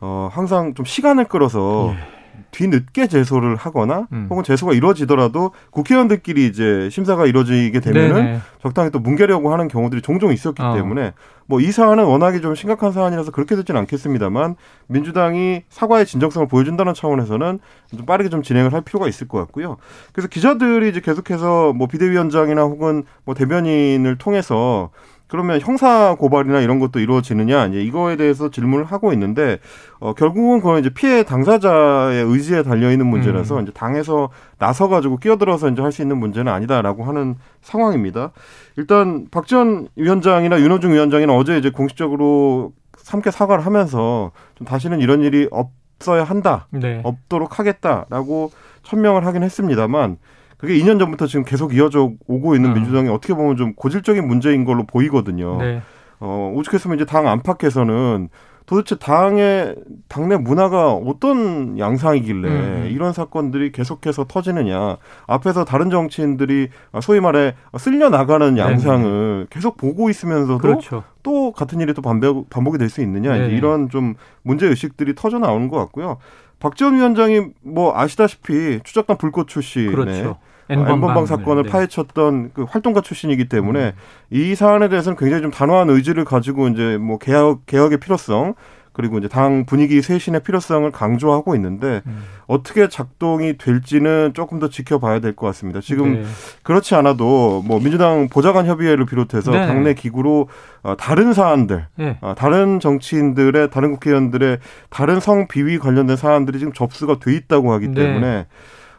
어, 0.00 0.30
항상 0.32 0.74
좀 0.74 0.86
시간을 0.86 1.26
끌어서 1.26 1.94
예. 1.94 2.21
뒤늦게 2.52 3.08
제소를 3.08 3.56
하거나 3.56 4.06
음. 4.12 4.28
혹은 4.30 4.44
제소가 4.44 4.74
이루어지더라도 4.74 5.52
국회의원들끼리 5.70 6.46
이제 6.46 6.88
심사가 6.90 7.26
이루어지게 7.26 7.80
되면은 7.80 8.14
네네. 8.14 8.40
적당히 8.62 8.90
또 8.90 9.00
뭉개려고 9.00 9.52
하는 9.52 9.66
경우들이 9.68 10.02
종종 10.02 10.32
있었기 10.32 10.62
어. 10.62 10.74
때문에 10.74 11.14
뭐 11.46 11.60
이 11.62 11.70
사안은 11.70 12.04
워낙에 12.04 12.40
좀 12.40 12.54
심각한 12.54 12.92
사안이라서 12.92 13.30
그렇게 13.30 13.56
되지는 13.56 13.80
않겠습니다만 13.82 14.56
민주당이 14.88 15.62
사과의 15.68 16.06
진정성을 16.06 16.48
보여준다는 16.48 16.92
차원에서는 16.94 17.58
좀 17.96 18.06
빠르게 18.06 18.28
좀 18.30 18.42
진행을 18.42 18.72
할 18.72 18.82
필요가 18.82 19.06
있을 19.08 19.28
것 19.28 19.38
같고요. 19.38 19.76
그래서 20.12 20.28
기자들이 20.28 20.88
이제 20.88 21.00
계속해서 21.00 21.72
뭐 21.72 21.86
비대위원장이나 21.86 22.62
혹은 22.62 23.04
뭐 23.24 23.34
대변인을 23.34 24.18
통해서 24.18 24.90
그러면 25.32 25.60
형사 25.62 26.14
고발이나 26.14 26.60
이런 26.60 26.78
것도 26.78 27.00
이루어지느냐 27.00 27.68
이제 27.68 27.82
이거에 27.82 28.16
대해서 28.16 28.50
질문을 28.50 28.84
하고 28.84 29.14
있는데 29.14 29.60
어 29.98 30.12
결국은 30.12 30.60
그건 30.60 30.78
이제 30.80 30.90
피해 30.90 31.22
당사자의 31.22 32.22
의지에 32.22 32.62
달려 32.62 32.92
있는 32.92 33.06
문제라서 33.06 33.56
음. 33.56 33.62
이제 33.62 33.72
당에서 33.72 34.28
나서 34.58 34.88
가지고 34.88 35.16
끼어들어서 35.16 35.70
이제 35.70 35.80
할 35.80 35.90
수 35.90 36.02
있는 36.02 36.18
문제는 36.18 36.52
아니다라고 36.52 37.04
하는 37.04 37.36
상황입니다. 37.62 38.32
일단 38.76 39.26
박지원 39.30 39.88
위원장이나 39.96 40.60
윤호중 40.60 40.92
위원장이나 40.92 41.34
어제 41.34 41.56
이제 41.56 41.70
공식적으로 41.70 42.72
함께 43.08 43.30
사과를 43.30 43.64
하면서 43.64 44.32
좀 44.56 44.66
다시는 44.66 45.00
이런 45.00 45.22
일이 45.22 45.48
없어야 45.50 46.24
한다, 46.24 46.66
네. 46.68 47.00
없도록 47.04 47.58
하겠다라고 47.58 48.52
천명을 48.82 49.24
하긴 49.24 49.44
했습니다만 49.44 50.18
그게 50.62 50.74
2년 50.78 51.00
전부터 51.00 51.26
지금 51.26 51.44
계속 51.44 51.74
이어져 51.74 52.12
오고 52.28 52.54
있는 52.54 52.70
어. 52.70 52.74
민주당이 52.74 53.08
어떻게 53.08 53.34
보면 53.34 53.56
좀 53.56 53.74
고질적인 53.74 54.24
문제인 54.24 54.64
걸로 54.64 54.84
보이거든요. 54.86 55.58
네. 55.58 55.82
어, 56.20 56.52
오죽했으면 56.54 56.96
이제 56.96 57.04
당 57.04 57.26
안팎에서는 57.26 58.28
도대체 58.64 58.94
당의 58.94 59.74
당내 60.08 60.36
문화가 60.36 60.92
어떤 60.92 61.76
양상이길래 61.80 62.48
음. 62.48 62.88
이런 62.92 63.12
사건들이 63.12 63.72
계속해서 63.72 64.26
터지느냐 64.28 64.98
앞에서 65.26 65.64
다른 65.64 65.90
정치인들이 65.90 66.68
소위 67.02 67.18
말해 67.18 67.54
쓸려 67.76 68.08
나가는 68.08 68.56
양상을 68.56 69.02
네네. 69.02 69.46
계속 69.50 69.76
보고 69.76 70.10
있으면서도 70.10 70.58
그렇죠. 70.58 71.02
또 71.24 71.50
같은 71.50 71.80
일이 71.80 71.92
또 71.92 72.02
반복, 72.02 72.50
반복이 72.50 72.78
될 72.78 72.88
수 72.88 73.02
있느냐 73.02 73.34
이제 73.34 73.56
이런 73.56 73.88
좀 73.88 74.14
문제 74.42 74.68
의식들이 74.68 75.16
터져 75.16 75.40
나오는 75.40 75.66
것 75.66 75.76
같고요. 75.78 76.18
박지원 76.60 76.94
위원장이 76.94 77.46
뭐 77.64 77.98
아시다시피 77.98 78.78
추적단 78.84 79.18
불꽃 79.18 79.48
출신의 79.48 79.92
그렇죠. 79.92 80.36
엠번방 80.68 81.26
사건을 81.26 81.64
네. 81.64 81.70
파헤쳤던 81.70 82.52
그 82.54 82.64
활동가 82.64 83.00
출신이기 83.00 83.48
때문에 83.48 83.86
음. 83.86 83.92
이 84.30 84.54
사안에 84.54 84.88
대해서는 84.88 85.16
굉장히 85.16 85.42
좀 85.42 85.50
단호한 85.50 85.90
의지를 85.90 86.24
가지고 86.24 86.68
이제 86.68 86.96
뭐 86.98 87.18
개혁 87.18 87.66
개혁의 87.66 87.98
필요성 88.00 88.54
그리고 88.94 89.16
이제 89.16 89.26
당 89.26 89.64
분위기 89.64 90.02
쇄신의 90.02 90.42
필요성을 90.42 90.90
강조하고 90.92 91.54
있는데 91.54 92.02
음. 92.06 92.24
어떻게 92.46 92.88
작동이 92.88 93.56
될지는 93.56 94.32
조금 94.34 94.58
더 94.58 94.68
지켜봐야 94.68 95.20
될 95.20 95.34
것 95.34 95.46
같습니다. 95.46 95.80
지금 95.80 96.12
네. 96.14 96.24
그렇지 96.62 96.94
않아도 96.96 97.62
뭐 97.64 97.80
민주당 97.80 98.28
보좌관 98.28 98.66
협의회를 98.66 99.06
비롯해서 99.06 99.50
네. 99.50 99.66
당내 99.66 99.94
기구로 99.94 100.48
어, 100.82 100.94
다른 100.98 101.32
사안들, 101.32 101.86
네. 101.96 102.18
어, 102.20 102.34
다른 102.36 102.80
정치인들의 102.80 103.70
다른 103.70 103.92
국회의원들의 103.92 104.58
다른 104.90 105.20
성 105.20 105.48
비위 105.48 105.78
관련된 105.78 106.16
사안들이 106.16 106.58
지금 106.58 106.74
접수가 106.74 107.18
돼 107.18 107.34
있다고 107.34 107.72
하기 107.72 107.88
네. 107.88 107.94
때문에 107.94 108.46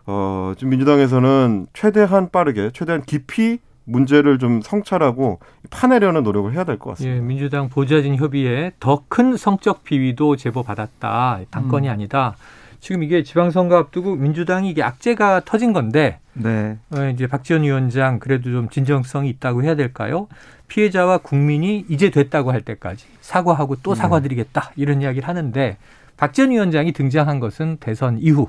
어, 0.06 0.54
지금 0.58 0.72
민주당에서는 0.72 1.68
최대한 1.74 2.30
빠르게, 2.30 2.72
최대한 2.74 3.04
깊이 3.04 3.60
문제를 3.86 4.40
좀 4.40 4.62
성찰하고 4.62 5.40
파내려는 5.70 6.24
노력을 6.24 6.52
해야 6.54 6.64
될 6.64 6.78
것 6.78 6.92
같습니다. 6.92 7.18
예, 7.18 7.20
민주당 7.22 7.70
보좌진 7.70 8.16
협의회 8.16 8.72
더큰 8.80 9.36
성적 9.38 9.84
비위도 9.84 10.38
제보 10.38 10.64
받았다. 10.64 11.42
당권이 11.50 11.88
음. 11.88 11.92
아니다. 11.92 12.36
지금 12.80 13.04
이게 13.04 13.24
지방선거 13.24 13.78
앞두고 13.78 14.16
민주당이 14.16 14.70
이게 14.70 14.84
악재가 14.84 15.42
터진 15.46 15.72
건데, 15.74 16.20
네. 16.34 16.78
어, 16.96 17.10
이제 17.14 17.28
박지원 17.28 17.64
위원장 17.64 18.20
그래도 18.20 18.52
좀 18.52 18.70
진정성이 18.70 19.30
있다고 19.30 19.64
해야 19.64 19.76
될까요? 19.76 20.28
피해자와 20.68 21.20
국민이 21.20 21.86
이제 21.88 22.10
됐다고 22.10 22.52
할 22.52 22.62
때까지 22.62 23.06
사과하고 23.22 23.78
또 23.84 23.94
네. 23.94 24.02
사과드리겠다 24.02 24.72
이런 24.76 25.02
이야기를 25.02 25.28
하는데 25.28 25.78
박지원 26.18 26.52
위원장이 26.52 26.94
등장한 26.94 27.40
것은 27.40 27.78
대선 27.80 28.18
이후 28.18 28.48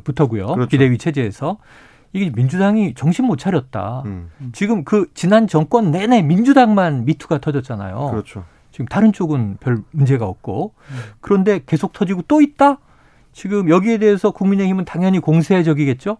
부터고요. 0.00 0.46
그렇죠. 0.46 0.68
비대위 0.68 0.98
체제에서 0.98 1.58
이게 2.12 2.30
민주당이 2.34 2.94
정신 2.94 3.26
못 3.26 3.38
차렸다. 3.38 4.02
음. 4.04 4.30
지금 4.52 4.84
그 4.84 5.06
지난 5.14 5.46
정권 5.46 5.90
내내 5.90 6.22
민주당만 6.22 7.04
미투가 7.04 7.38
터졌잖아요. 7.38 8.10
그렇죠. 8.10 8.44
지금 8.70 8.86
다른 8.86 9.12
쪽은 9.12 9.58
별 9.60 9.82
문제가 9.90 10.26
없고 10.26 10.74
음. 10.90 10.96
그런데 11.20 11.60
계속 11.64 11.92
터지고 11.92 12.22
또 12.28 12.40
있다. 12.40 12.78
지금 13.32 13.70
여기에 13.70 13.98
대해서 13.98 14.30
국민의힘은 14.30 14.84
당연히 14.84 15.18
공세적이겠죠. 15.18 16.18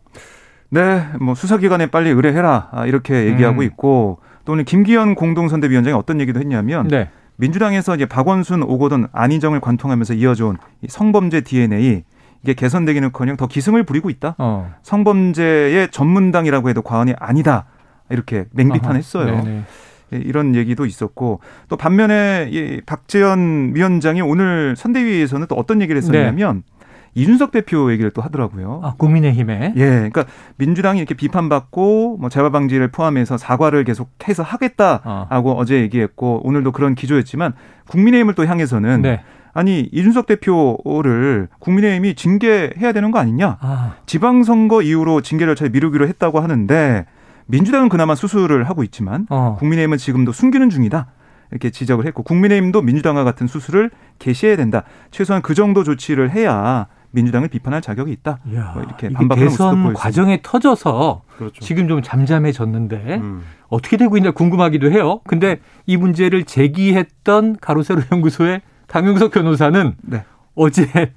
네, 0.70 1.06
뭐 1.20 1.34
수사기관에 1.34 1.86
빨리 1.86 2.08
의뢰해라 2.08 2.70
아, 2.72 2.86
이렇게 2.86 3.26
얘기하고 3.26 3.60
음. 3.60 3.62
있고 3.64 4.20
또 4.46 4.52
오늘 4.52 4.64
김기현 4.64 5.14
공동선대위원장이 5.14 5.94
어떤 5.94 6.20
얘기도 6.20 6.40
했냐면 6.40 6.88
네. 6.88 7.10
민주당에서 7.36 7.94
이제 7.94 8.06
박원순, 8.06 8.62
오거돈, 8.62 9.08
안희정을 9.12 9.60
관통하면서 9.60 10.14
이어져온 10.14 10.56
성범죄 10.88 11.42
DNA 11.42 12.04
이게 12.42 12.54
개선되기는커녕 12.54 13.36
더 13.36 13.46
기승을 13.46 13.84
부리고 13.84 14.10
있다. 14.10 14.34
어. 14.38 14.72
성범죄의 14.82 15.90
전문당이라고 15.90 16.68
해도 16.68 16.82
과언이 16.82 17.14
아니다. 17.18 17.66
이렇게 18.10 18.46
맹비판했어요. 18.52 19.64
예, 20.12 20.18
이런 20.18 20.54
얘기도 20.54 20.84
있었고 20.84 21.40
또 21.68 21.76
반면에 21.76 22.48
이 22.50 22.80
박재현 22.84 23.72
위원장이 23.74 24.20
오늘 24.20 24.74
선대위에서는 24.76 25.46
또 25.46 25.54
어떤 25.54 25.80
얘기를 25.80 25.96
했었냐면 25.96 26.62
네. 26.66 26.72
이준석 27.14 27.52
대표 27.52 27.92
얘기를 27.92 28.10
또 28.10 28.22
하더라고요. 28.22 28.80
아, 28.82 28.94
국민의힘에. 28.96 29.74
예. 29.76 29.86
그러니까 29.86 30.24
민주당이 30.56 30.98
이렇게 30.98 31.14
비판받고 31.14 32.16
뭐 32.18 32.28
재발 32.30 32.50
방지를 32.50 32.88
포함해서 32.88 33.36
사과를 33.36 33.84
계속해서 33.84 34.42
하겠다라고 34.42 35.52
어. 35.52 35.64
제 35.64 35.80
얘기했고 35.82 36.40
오늘도 36.44 36.72
그런 36.72 36.94
기조였지만 36.94 37.52
국민의힘을 37.88 38.34
또 38.34 38.46
향해서는 38.46 39.02
네. 39.02 39.22
아니 39.54 39.88
이준석 39.92 40.26
대표를 40.26 41.48
국민의힘이 41.58 42.14
징계해야 42.14 42.92
되는 42.92 43.10
거 43.10 43.18
아니냐? 43.18 43.58
아. 43.60 43.94
지방선거 44.06 44.82
이후로 44.82 45.20
징계 45.20 45.44
절차에 45.44 45.68
미루기로 45.68 46.08
했다고 46.08 46.40
하는데 46.40 47.06
민주당은 47.46 47.88
그나마 47.88 48.14
수술을 48.14 48.64
하고 48.64 48.82
있지만 48.84 49.26
어. 49.28 49.56
국민의힘은 49.58 49.98
지금도 49.98 50.32
숨기는 50.32 50.70
중이다. 50.70 51.08
이렇게 51.50 51.68
지적을 51.68 52.06
했고 52.06 52.22
국민의힘도 52.22 52.80
민주당과 52.80 53.24
같은 53.24 53.46
수술을 53.46 53.90
개시해야 54.18 54.56
된다. 54.56 54.84
최소한 55.10 55.42
그 55.42 55.54
정도 55.54 55.84
조치를 55.84 56.30
해야 56.30 56.86
민주당을 57.10 57.48
비판할 57.48 57.82
자격이 57.82 58.10
있다. 58.10 58.38
이야, 58.50 58.72
뭐 58.72 58.82
이렇게 58.82 59.10
반박하는 59.10 59.50
대선 59.50 59.92
과정에 59.92 60.40
터져서 60.42 61.24
그렇죠. 61.36 61.60
지금 61.60 61.88
좀 61.88 62.00
잠잠해졌는데 62.00 63.16
음. 63.20 63.42
어떻게 63.68 63.98
되고 63.98 64.16
있냐 64.16 64.30
궁금하기도 64.30 64.90
해요. 64.90 65.20
근데 65.24 65.60
이 65.84 65.98
문제를 65.98 66.44
제기했던 66.44 67.56
가로세로 67.60 68.00
연구소의 68.10 68.62
강용석 68.92 69.30
변호사는 69.30 69.94
네. 70.02 70.22
어제 70.54 70.86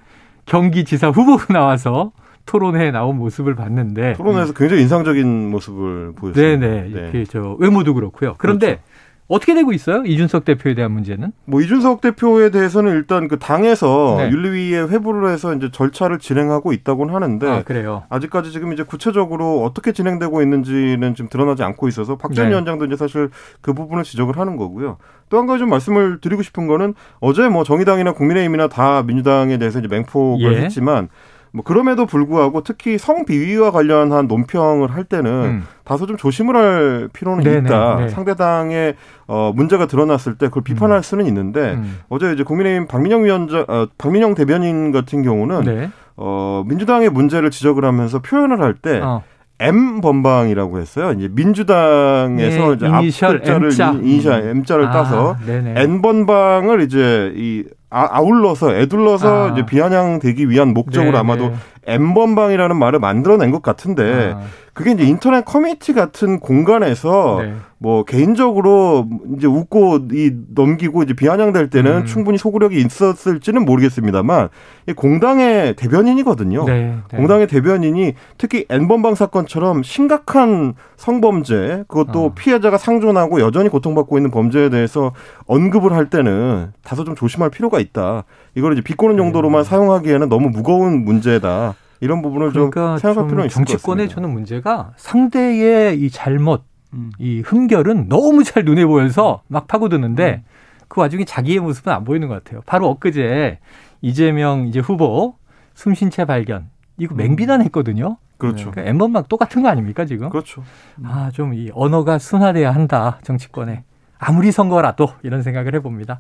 경기지사 0.48 1.10
후보로 1.10 1.40
나와서 1.50 2.14
토론회에 2.46 2.92
나온 2.92 3.18
모습을 3.18 3.56
봤는데 3.56 4.14
토론회에서 4.14 4.54
굉장히 4.54 4.84
인상적인 4.84 5.50
모습을 5.50 6.14
보였어요. 6.16 6.58
네네 6.58 6.82
네. 6.84 6.88
이렇게 6.90 7.26
저 7.26 7.58
외모도 7.60 7.94
그렇고요. 7.94 8.36
그런데 8.38 8.66
그렇죠. 8.68 8.82
어떻게 9.28 9.56
되고 9.56 9.74
있어요? 9.74 10.04
이준석 10.06 10.46
대표에 10.46 10.76
대한 10.76 10.92
문제는? 10.92 11.32
뭐 11.46 11.60
이준석 11.60 12.02
대표에 12.02 12.52
대해서는 12.52 12.92
일단 12.94 13.28
그 13.28 13.40
당에서 13.40 14.18
네. 14.20 14.30
윤리위에 14.30 14.82
회부를 14.84 15.32
해서 15.32 15.54
이제 15.56 15.72
절차를 15.72 16.20
진행하고 16.20 16.74
있다고는 16.74 17.14
하는데 17.14 17.50
아, 17.50 17.64
그래요. 17.64 18.04
아직까지 18.10 18.52
지금 18.52 18.72
이제 18.72 18.84
구체적으로 18.84 19.64
어떻게 19.64 19.94
진행되고 19.94 20.44
있는지는 20.44 21.16
지금 21.16 21.30
드러나지 21.30 21.64
않고 21.64 21.88
있어서 21.88 22.18
박전 22.18 22.46
네. 22.46 22.52
위원장도 22.52 22.86
이제 22.86 22.96
사실 22.96 23.30
그 23.62 23.74
부분을 23.74 24.04
지적을 24.04 24.38
하는 24.38 24.58
거고요. 24.58 24.98
또 25.30 25.40
한 25.40 25.48
가지 25.48 25.60
좀 25.60 25.70
말씀을 25.70 26.20
드리고 26.22 26.44
싶은 26.44 26.68
거는 26.68 26.94
어제 27.20 27.50
뭐 27.50 27.64
정의당이나 27.64 28.12
국민의힘이나 28.14 28.68
다 28.68 29.02
민주당에 29.02 29.58
대해서 29.58 29.80
이제 29.80 29.88
맹폭을 29.88 30.54
예. 30.54 30.62
했지만 30.62 31.10
뭐 31.56 31.64
그럼에도 31.64 32.06
불구하고 32.06 32.64
특히 32.64 32.98
성 32.98 33.24
비위와 33.24 33.72
관련한 33.72 34.28
논평을 34.28 34.92
할 34.92 35.06
때는 35.06 35.32
음. 35.32 35.64
다소 35.86 36.06
좀 36.06 36.18
조심을 36.18 36.54
할 36.54 37.10
필요는 37.14 37.46
네네, 37.46 37.60
있다. 37.60 37.96
네. 37.96 38.10
상대당의 38.10 38.96
어 39.28 39.54
문제가 39.56 39.86
드러났을 39.86 40.38
때 40.38 40.48
그걸 40.48 40.64
비판할 40.64 40.98
음. 40.98 41.02
수는 41.02 41.26
있는데 41.28 41.76
음. 41.76 42.00
어제 42.10 42.34
이제 42.34 42.44
국민의힘 42.44 42.88
박민영 42.88 43.24
위원장 43.24 43.64
어, 43.70 43.88
박민영 43.98 44.36
대변인 44.36 44.92
같은 44.92 45.24
경우는 45.24 45.62
네. 45.64 45.90
어 46.18 46.66
민주당의 46.68 47.10
문제를 47.10 47.52
지적을 47.52 47.86
하면서 47.86 48.20
표현을 48.20 48.60
할때 48.60 49.00
어. 49.02 49.24
M 49.60 50.02
번방이라고 50.02 50.80
했어요. 50.80 51.14
이제 51.14 51.30
민주당에서 51.32 52.68
네, 52.68 52.74
이제 52.74 52.88
앞 52.88 53.32
글자를 53.32 53.72
이니셜 54.04 54.50
M자를 54.50 54.88
아, 54.88 54.92
따서 54.92 55.38
네네. 55.46 55.76
N 55.78 56.02
번방을 56.02 56.82
이제 56.82 57.32
이 57.38 57.64
아, 57.96 58.10
아울러서 58.12 58.76
애둘러서 58.76 59.48
아. 59.48 59.52
이제 59.54 59.66
비아냥되기 59.66 60.50
위한 60.50 60.74
목적으로 60.74 61.12
네네. 61.14 61.18
아마도 61.18 61.54
M 61.88 62.14
번방이라는 62.14 62.76
말을 62.76 63.00
만들어낸 63.00 63.52
것 63.52 63.62
같은데 63.62 64.34
아. 64.36 64.42
그게 64.74 64.92
이제 64.92 65.06
인터넷 65.06 65.46
커뮤니티 65.46 65.94
같은 65.94 66.42
공간에서 66.42 67.40
네. 67.42 67.54
뭐 67.78 68.04
개인적으로 68.04 69.08
이제 69.38 69.48
웃고 69.48 70.08
이 70.12 70.32
넘기고 70.54 71.04
이제 71.04 71.14
비아냥될 71.14 71.70
때는 71.70 72.00
음. 72.00 72.06
충분히 72.06 72.38
소구력이 72.38 72.78
있었을지는 72.82 73.64
모르겠습니다만 73.64 74.50
이 74.88 74.94
공당의 74.94 75.76
대변인이거든요. 75.78 76.66
네, 76.66 76.98
네. 77.10 77.18
공당의 77.18 77.48
대변인이 77.48 78.16
특히 78.38 78.66
N번방 78.70 79.16
사건처럼 79.16 79.84
심각한 79.84 80.74
성범죄 80.98 81.86
그것도 81.88 82.26
어. 82.26 82.34
피해자가 82.34 82.78
상존하고 82.78 83.40
여전히 83.40 83.70
고통받고 83.70 84.18
있는 84.18 84.30
범죄에 84.30 84.70
대해서 84.70 85.14
언급을 85.46 85.94
할 85.94 86.10
때는 86.10 86.74
다소 86.84 87.06
좀 87.06 87.16
조심할 87.16 87.50
필요가 87.50 87.80
있다. 87.86 88.24
이걸 88.56 88.74
이제 88.74 88.82
비꼬는 88.82 89.18
용도로만 89.18 89.64
네. 89.64 89.70
사용하기에는 89.70 90.30
너무 90.30 90.50
무거운 90.50 91.06
문제다. 91.06 91.76
이런 92.02 92.22
부분을 92.22 92.52
그러니까 92.52 92.98
좀 92.98 92.98
생각할 93.00 93.28
필요는 93.30 93.46
있을 93.48 93.62
것 93.62 93.68
정치권의 93.68 94.10
저는 94.10 94.30
문제가 94.32 94.92
상대의 94.98 96.00
이 96.00 96.10
잘못 96.10 96.64
음. 96.94 97.12
이 97.20 97.42
흠결은 97.46 98.10
너무 98.10 98.44
잘 98.44 98.66
눈에 98.66 98.86
보여서 98.86 99.42
막 99.48 99.68
파고드는데 99.68 100.44
음. 100.46 100.86
그 100.88 101.02
와중에 101.02 101.24
자기의 101.26 101.60
모습은 101.60 101.92
안 101.92 102.04
보이는 102.04 102.28
것 102.28 102.44
같아요. 102.44 102.62
바로 102.66 102.90
엊그제 102.90 103.60
이재명 104.02 104.68
이제 104.68 104.80
후보 104.80 105.36
숨쉰 105.74 106.10
채 106.10 106.26
발견 106.26 106.70
이거 106.98 107.16
음. 107.16 107.18
맹비난했거든요. 107.18 108.18
그렇죠. 108.38 108.70
그러니까 108.72 108.90
엠번막 108.92 109.30
똑같은 109.30 109.64
거 109.64 109.70
아닙니까 109.70 110.06
지금? 110.06 110.30
그렇죠. 110.30 110.64
아 111.04 111.32
좀 111.34 111.54
이 111.54 111.72
언어가 111.74 112.18
순화돼야 112.20 112.72
한다 112.72 113.20
정치권에 113.24 113.84
아무리 114.20 114.52
선거라도 114.52 115.10
이런 115.24 115.42
생각을 115.42 115.74
해봅니다. 115.76 116.20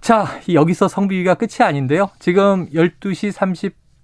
자 0.00 0.26
여기서 0.52 0.88
성비위가 0.88 1.34
끝이 1.34 1.58
아닌데요. 1.60 2.10
지금 2.18 2.68
12시 2.70 3.32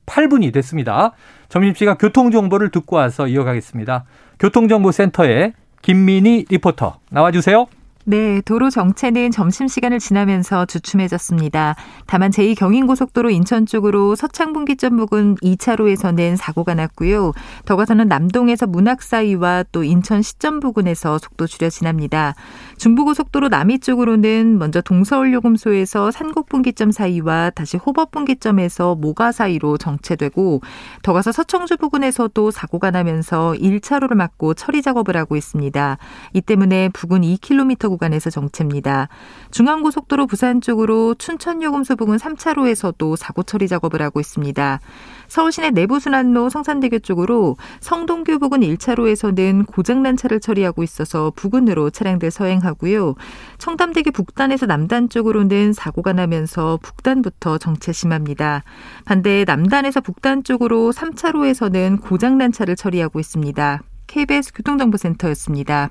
38분이 0.06 0.52
됐습니다. 0.52 1.12
점심시간 1.48 1.98
교통정보를 1.98 2.70
듣고 2.70 2.96
와서 2.96 3.26
이어가겠습니다. 3.28 4.04
교통정보센터에 4.38 5.52
김민희 5.82 6.46
리포터 6.48 6.98
나와주세요. 7.10 7.66
네, 8.04 8.40
도로 8.40 8.68
정체는 8.68 9.30
점심시간을 9.30 10.00
지나면서 10.00 10.66
주춤해졌습니다. 10.66 11.76
다만 12.06 12.32
제2경인고속도로 12.32 13.30
인천 13.30 13.64
쪽으로 13.64 14.16
서창분기점 14.16 14.96
부근 14.96 15.36
2차로에서는 15.36 16.36
사고가 16.36 16.74
났고요. 16.74 17.32
더 17.64 17.76
가서는 17.76 18.08
남동에서 18.08 18.66
문학 18.66 19.02
사이와 19.02 19.62
또 19.70 19.84
인천 19.84 20.20
시점 20.20 20.58
부근에서 20.58 21.18
속도 21.18 21.46
줄여 21.46 21.70
지납니다. 21.70 22.34
중부고속도로 22.78 23.48
남이 23.48 23.78
쪽으로는 23.78 24.58
먼저 24.58 24.80
동서울요금소에서 24.80 26.10
산곡분기점 26.10 26.90
사이와 26.90 27.50
다시 27.50 27.76
호법분기점에서 27.76 28.96
모가 28.96 29.30
사이로 29.30 29.78
정체되고 29.78 30.60
더 31.04 31.12
가서 31.12 31.30
서청주 31.30 31.76
부근에서도 31.76 32.50
사고가 32.50 32.90
나면서 32.90 33.54
1차로를 33.56 34.14
막고 34.14 34.54
처리 34.54 34.82
작업을 34.82 35.16
하고 35.16 35.36
있습니다. 35.36 35.98
이 36.32 36.40
때문에 36.40 36.88
부근 36.92 37.20
2km 37.20 37.91
구간에서 37.92 38.30
정체입니다. 38.30 39.08
중앙고속도로 39.50 40.26
부산 40.26 40.60
쪽으로 40.60 41.14
춘천요금소 41.14 41.96
부근 41.96 42.16
3차로에서도 42.16 43.16
사고 43.16 43.42
처리 43.42 43.68
작업을 43.68 44.00
하고 44.00 44.18
있습니다. 44.18 44.80
서울시내 45.28 45.70
내부순환로 45.70 46.48
성산대교 46.48 47.00
쪽으로 47.00 47.56
성동교 47.80 48.38
부근 48.38 48.60
1차로에서는 48.60 49.66
고장난 49.66 50.16
차를 50.16 50.40
처리하고 50.40 50.82
있어서 50.82 51.32
부근으로 51.36 51.90
차량들 51.90 52.30
서행하고요. 52.30 53.14
청담대교 53.58 54.10
북단에서 54.12 54.66
남단 54.66 55.08
쪽으로는 55.08 55.72
사고가 55.72 56.12
나면서 56.12 56.78
북단부터 56.82 57.58
정체 57.58 57.92
심합니다. 57.92 58.64
반대 59.04 59.44
남단에서 59.46 60.00
북단 60.00 60.44
쪽으로 60.44 60.92
3차로에서는 60.92 62.00
고장난 62.00 62.52
차를 62.52 62.76
처리하고 62.76 63.20
있습니다. 63.20 63.82
KBS 64.06 64.52
교통정보센터였습니다. 64.52 65.90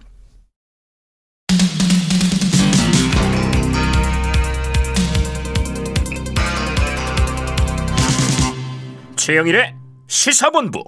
최영일의 9.25 9.75
시사본부. 10.08 10.84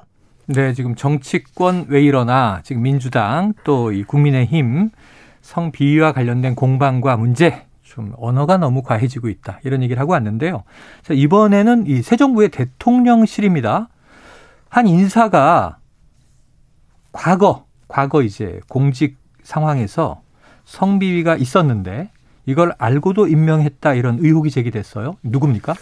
네, 0.47 0.73
지금 0.73 0.95
정치권 0.95 1.85
왜 1.89 2.01
이러나 2.01 2.61
지금 2.63 2.81
민주당 2.81 3.53
또 3.63 3.91
이 3.93 4.03
국민의힘 4.03 4.89
성비위와 5.41 6.13
관련된 6.13 6.55
공방과 6.55 7.15
문제 7.15 7.67
좀 7.83 8.11
언어가 8.17 8.57
너무 8.57 8.81
과해지고 8.81 9.29
있다 9.29 9.59
이런 9.63 9.83
얘기를 9.83 10.01
하고 10.01 10.13
왔는데요. 10.13 10.63
자, 11.03 11.13
이번에는 11.13 11.85
이 11.85 12.01
새 12.01 12.15
정부의 12.15 12.49
대통령실입니다. 12.49 13.89
한 14.67 14.87
인사가 14.87 15.77
과거 17.11 17.67
과거 17.87 18.23
이제 18.23 18.59
공직 18.67 19.15
상황에서 19.43 20.23
성비위가 20.65 21.35
있었는데 21.35 22.09
이걸 22.47 22.73
알고도 22.79 23.27
임명했다 23.27 23.93
이런 23.93 24.17
의혹이 24.19 24.49
제기됐어요. 24.49 25.17
누굽니까? 25.21 25.75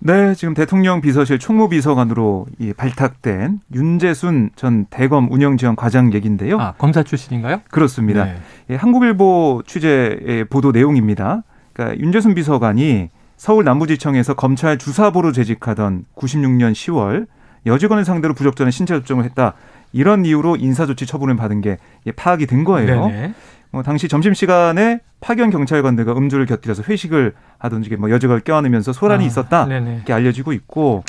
네, 0.00 0.34
지금 0.34 0.54
대통령 0.54 1.00
비서실 1.00 1.38
총무비서관으로 1.38 2.46
이 2.58 2.72
발탁된 2.72 3.60
윤재순 3.74 4.50
전 4.54 4.86
대검 4.90 5.30
운영지원 5.30 5.74
과장 5.74 6.12
얘기인데요. 6.12 6.58
아, 6.60 6.72
검사 6.78 7.02
출신인가요? 7.02 7.62
그렇습니다. 7.70 8.24
네. 8.24 8.36
예, 8.70 8.76
한국일보 8.76 9.62
취재의 9.66 10.44
보도 10.48 10.70
내용입니다. 10.70 11.42
그러니까 11.72 11.98
윤재순 11.98 12.34
비서관이 12.34 13.08
서울 13.36 13.64
남부지청에서 13.64 14.34
검찰 14.34 14.78
주사보로 14.78 15.32
재직하던 15.32 16.04
96년 16.16 16.72
10월 16.72 17.26
여직원을 17.66 18.04
상대로 18.04 18.34
부적절한 18.34 18.70
신체 18.70 18.94
접종을 18.94 19.24
했다. 19.24 19.54
이런 19.92 20.24
이유로 20.24 20.56
인사조치 20.56 21.06
처분을 21.06 21.36
받은 21.36 21.60
게 21.60 21.78
파악이 22.14 22.46
된 22.46 22.64
거예요. 22.64 23.06
네네. 23.06 23.34
뭐 23.70 23.82
당시 23.82 24.08
점심 24.08 24.34
시간에 24.34 25.00
파견 25.20 25.50
경찰관들과 25.50 26.12
음주를 26.12 26.46
곁들여서 26.46 26.84
회식을 26.88 27.34
하던 27.58 27.82
중에 27.82 27.96
뭐 27.96 28.10
여직을 28.10 28.40
껴안으면서 28.40 28.92
소란이 28.92 29.24
아, 29.24 29.26
있었다 29.26 29.66
네네. 29.66 29.96
이렇게 29.96 30.12
알려지고 30.12 30.52
있고 30.52 31.04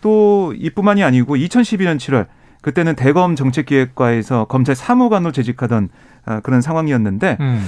또 0.00 0.54
이뿐만이 0.56 1.02
아니고 1.02 1.36
2012년 1.36 1.96
7월 1.98 2.26
그때는 2.62 2.96
대검 2.96 3.36
정책기획과에서 3.36 4.46
검찰 4.46 4.74
사무관으로 4.74 5.32
재직하던 5.32 5.88
아, 6.24 6.40
그런 6.40 6.60
상황이었는데 6.60 7.38
음. 7.40 7.66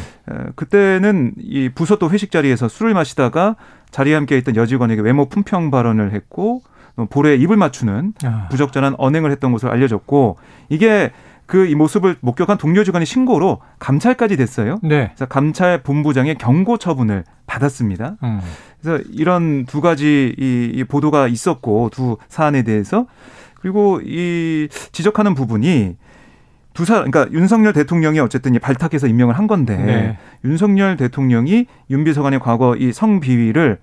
그때는 0.55 1.33
이 1.39 1.71
부서 1.75 1.97
또 1.97 2.11
회식 2.11 2.31
자리에서 2.31 2.69
술을 2.69 2.95
마시다가 2.95 3.57
자리에 3.91 4.15
함께 4.15 4.37
있던 4.39 4.57
여직원에게 4.57 5.01
외모 5.03 5.29
품평 5.29 5.71
발언을 5.71 6.13
했고 6.13 6.63
볼에 7.09 7.37
입을 7.37 7.57
맞추는 7.57 8.13
아. 8.25 8.49
부적절한 8.51 8.97
언행을 8.99 9.31
했던 9.31 9.53
것으로 9.53 9.73
알려졌고 9.73 10.39
이게 10.69 11.13
그 11.51 11.67
이 11.67 11.75
모습을 11.75 12.15
목격한 12.21 12.59
동료 12.59 12.85
직원의 12.85 13.07
신고로 13.07 13.61
감찰까지 13.81 14.37
됐어요. 14.37 14.79
네. 14.85 15.09
그래서 15.09 15.27
감찰 15.27 15.83
본부장의 15.83 16.37
경고 16.37 16.79
처분을 16.79 17.25
받았습니다. 17.47 18.19
음. 18.23 18.41
그래서 18.81 19.03
이런 19.13 19.67
두 19.67 19.81
가지 19.81 20.33
이, 20.39 20.71
이 20.73 20.85
보도가 20.85 21.27
있었고 21.27 21.91
두 21.93 22.19
사안에 22.29 22.63
대해서 22.63 23.07
그리고 23.61 24.01
이 24.05 24.69
지적하는 24.93 25.35
부분이 25.35 25.97
두 26.73 26.85
사, 26.85 27.03
그러니까 27.03 27.27
윤석열 27.33 27.73
대통령이 27.73 28.21
어쨌든 28.21 28.55
이 28.55 28.61
발탁해서 28.61 29.09
임명을 29.09 29.37
한 29.37 29.49
건데 29.49 29.77
네. 29.77 30.19
윤석열 30.45 30.97
대통령이 30.97 31.67
윤 31.91 32.05
비서관의 32.05 32.39
과거 32.39 32.77
이 32.77 32.93
성비위를 32.93 33.79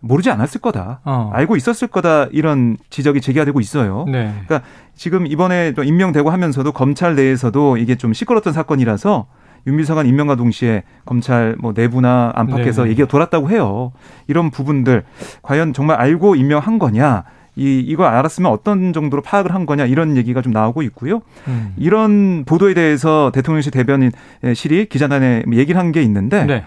모르지 0.00 0.30
않았을 0.30 0.60
거다. 0.60 1.00
어. 1.04 1.30
알고 1.32 1.56
있었을 1.56 1.88
거다. 1.88 2.26
이런 2.32 2.76
지적이 2.90 3.20
제기되고 3.20 3.60
있어요. 3.60 4.04
네. 4.06 4.32
그러니까 4.46 4.62
지금 4.94 5.26
이번에 5.26 5.72
또 5.72 5.82
임명되고 5.82 6.30
하면서도 6.30 6.72
검찰 6.72 7.14
내에서도 7.16 7.76
이게 7.78 7.96
좀 7.96 8.12
시끄럽던 8.12 8.52
사건이라서 8.52 9.26
윤미서관 9.66 10.06
임명과 10.06 10.36
동시에 10.36 10.84
검찰 11.04 11.56
뭐 11.58 11.72
내부나 11.74 12.32
안팎에서 12.34 12.82
네네. 12.82 12.92
얘기가 12.92 13.08
돌았다고 13.08 13.50
해요. 13.50 13.92
이런 14.28 14.50
부분들 14.50 15.04
과연 15.42 15.72
정말 15.72 15.96
알고 16.00 16.36
임명한 16.36 16.78
거냐? 16.78 17.24
이 17.56 17.80
이거 17.80 18.04
알았으면 18.04 18.52
어떤 18.52 18.92
정도로 18.92 19.20
파악을 19.20 19.52
한 19.52 19.66
거냐 19.66 19.84
이런 19.86 20.16
얘기가 20.16 20.42
좀 20.42 20.52
나오고 20.52 20.82
있고요. 20.82 21.22
음. 21.48 21.74
이런 21.76 22.44
보도에 22.44 22.72
대해서 22.72 23.32
대통령실 23.34 23.72
대변인실이 23.72 24.86
기자단에 24.88 25.42
얘기를 25.52 25.78
한 25.80 25.90
게 25.90 26.00
있는데 26.02 26.44
네. 26.44 26.64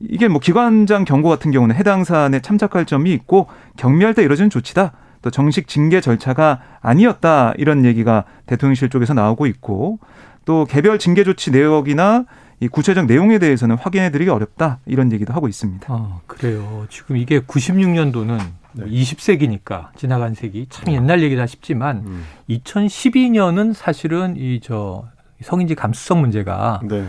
이게 0.00 0.28
뭐 0.28 0.40
기관장 0.40 1.04
경고 1.04 1.28
같은 1.28 1.50
경우는 1.50 1.74
해당 1.74 2.04
사안에 2.04 2.40
참작할 2.40 2.84
점이 2.86 3.12
있고 3.12 3.48
경미할 3.76 4.14
때 4.14 4.22
이뤄지는 4.22 4.50
조치다. 4.50 4.92
또 5.22 5.30
정식 5.30 5.66
징계 5.66 6.00
절차가 6.00 6.60
아니었다. 6.80 7.52
이런 7.58 7.84
얘기가 7.84 8.24
대통령실 8.46 8.88
쪽에서 8.88 9.14
나오고 9.14 9.46
있고 9.46 9.98
또 10.44 10.64
개별 10.64 10.98
징계 10.98 11.24
조치 11.24 11.50
내역이나 11.50 12.24
이 12.60 12.68
구체적 12.68 13.06
내용에 13.06 13.38
대해서는 13.38 13.76
확인해 13.76 14.10
드리기 14.10 14.30
어렵다. 14.30 14.78
이런 14.86 15.12
얘기도 15.12 15.32
하고 15.32 15.48
있습니다. 15.48 15.86
아, 15.92 16.20
그래요. 16.26 16.86
지금 16.88 17.16
이게 17.16 17.40
96년도는 17.40 18.38
네. 18.74 18.84
20세기니까 18.84 19.88
지나간 19.96 20.34
세기 20.34 20.66
참 20.68 20.92
옛날 20.94 21.22
얘기다 21.22 21.46
싶지만 21.46 21.98
음. 22.06 22.24
2012년은 22.50 23.74
사실은 23.74 24.34
이 24.36 24.60
저 24.62 25.04
성인지 25.40 25.74
감수성 25.76 26.20
문제가 26.20 26.80
네. 26.84 27.06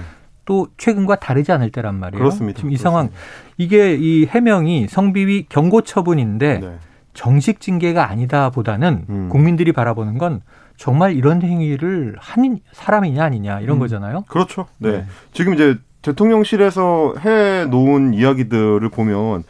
또 0.49 0.67
최근과 0.79 1.17
다르지 1.17 1.51
않을 1.51 1.69
때란 1.69 1.99
말이에요. 1.99 2.17
그렇습니다. 2.17 2.57
지금 2.57 2.71
이 2.71 2.77
상황 2.77 3.09
이게 3.57 3.93
이 3.93 4.25
해명이 4.25 4.88
성비위 4.89 5.45
경고 5.47 5.81
처분인데 5.81 6.59
네. 6.59 6.77
정식 7.13 7.62
징계가 7.62 8.09
아니다 8.09 8.49
보다는 8.49 9.05
음. 9.09 9.29
국민들이 9.29 9.71
바라보는 9.71 10.17
건 10.17 10.41
정말 10.75 11.15
이런 11.15 11.43
행위를 11.43 12.15
한 12.17 12.57
사람이냐 12.71 13.23
아니냐 13.23 13.59
이런 13.59 13.77
음. 13.77 13.79
거잖아요. 13.79 14.23
그렇죠. 14.27 14.65
네. 14.79 14.91
네. 14.91 15.05
지금 15.31 15.53
이제 15.53 15.77
대통령실에서 16.01 17.13
해 17.23 17.65
놓은 17.65 18.15
이야기들을 18.15 18.89
보면 18.89 19.43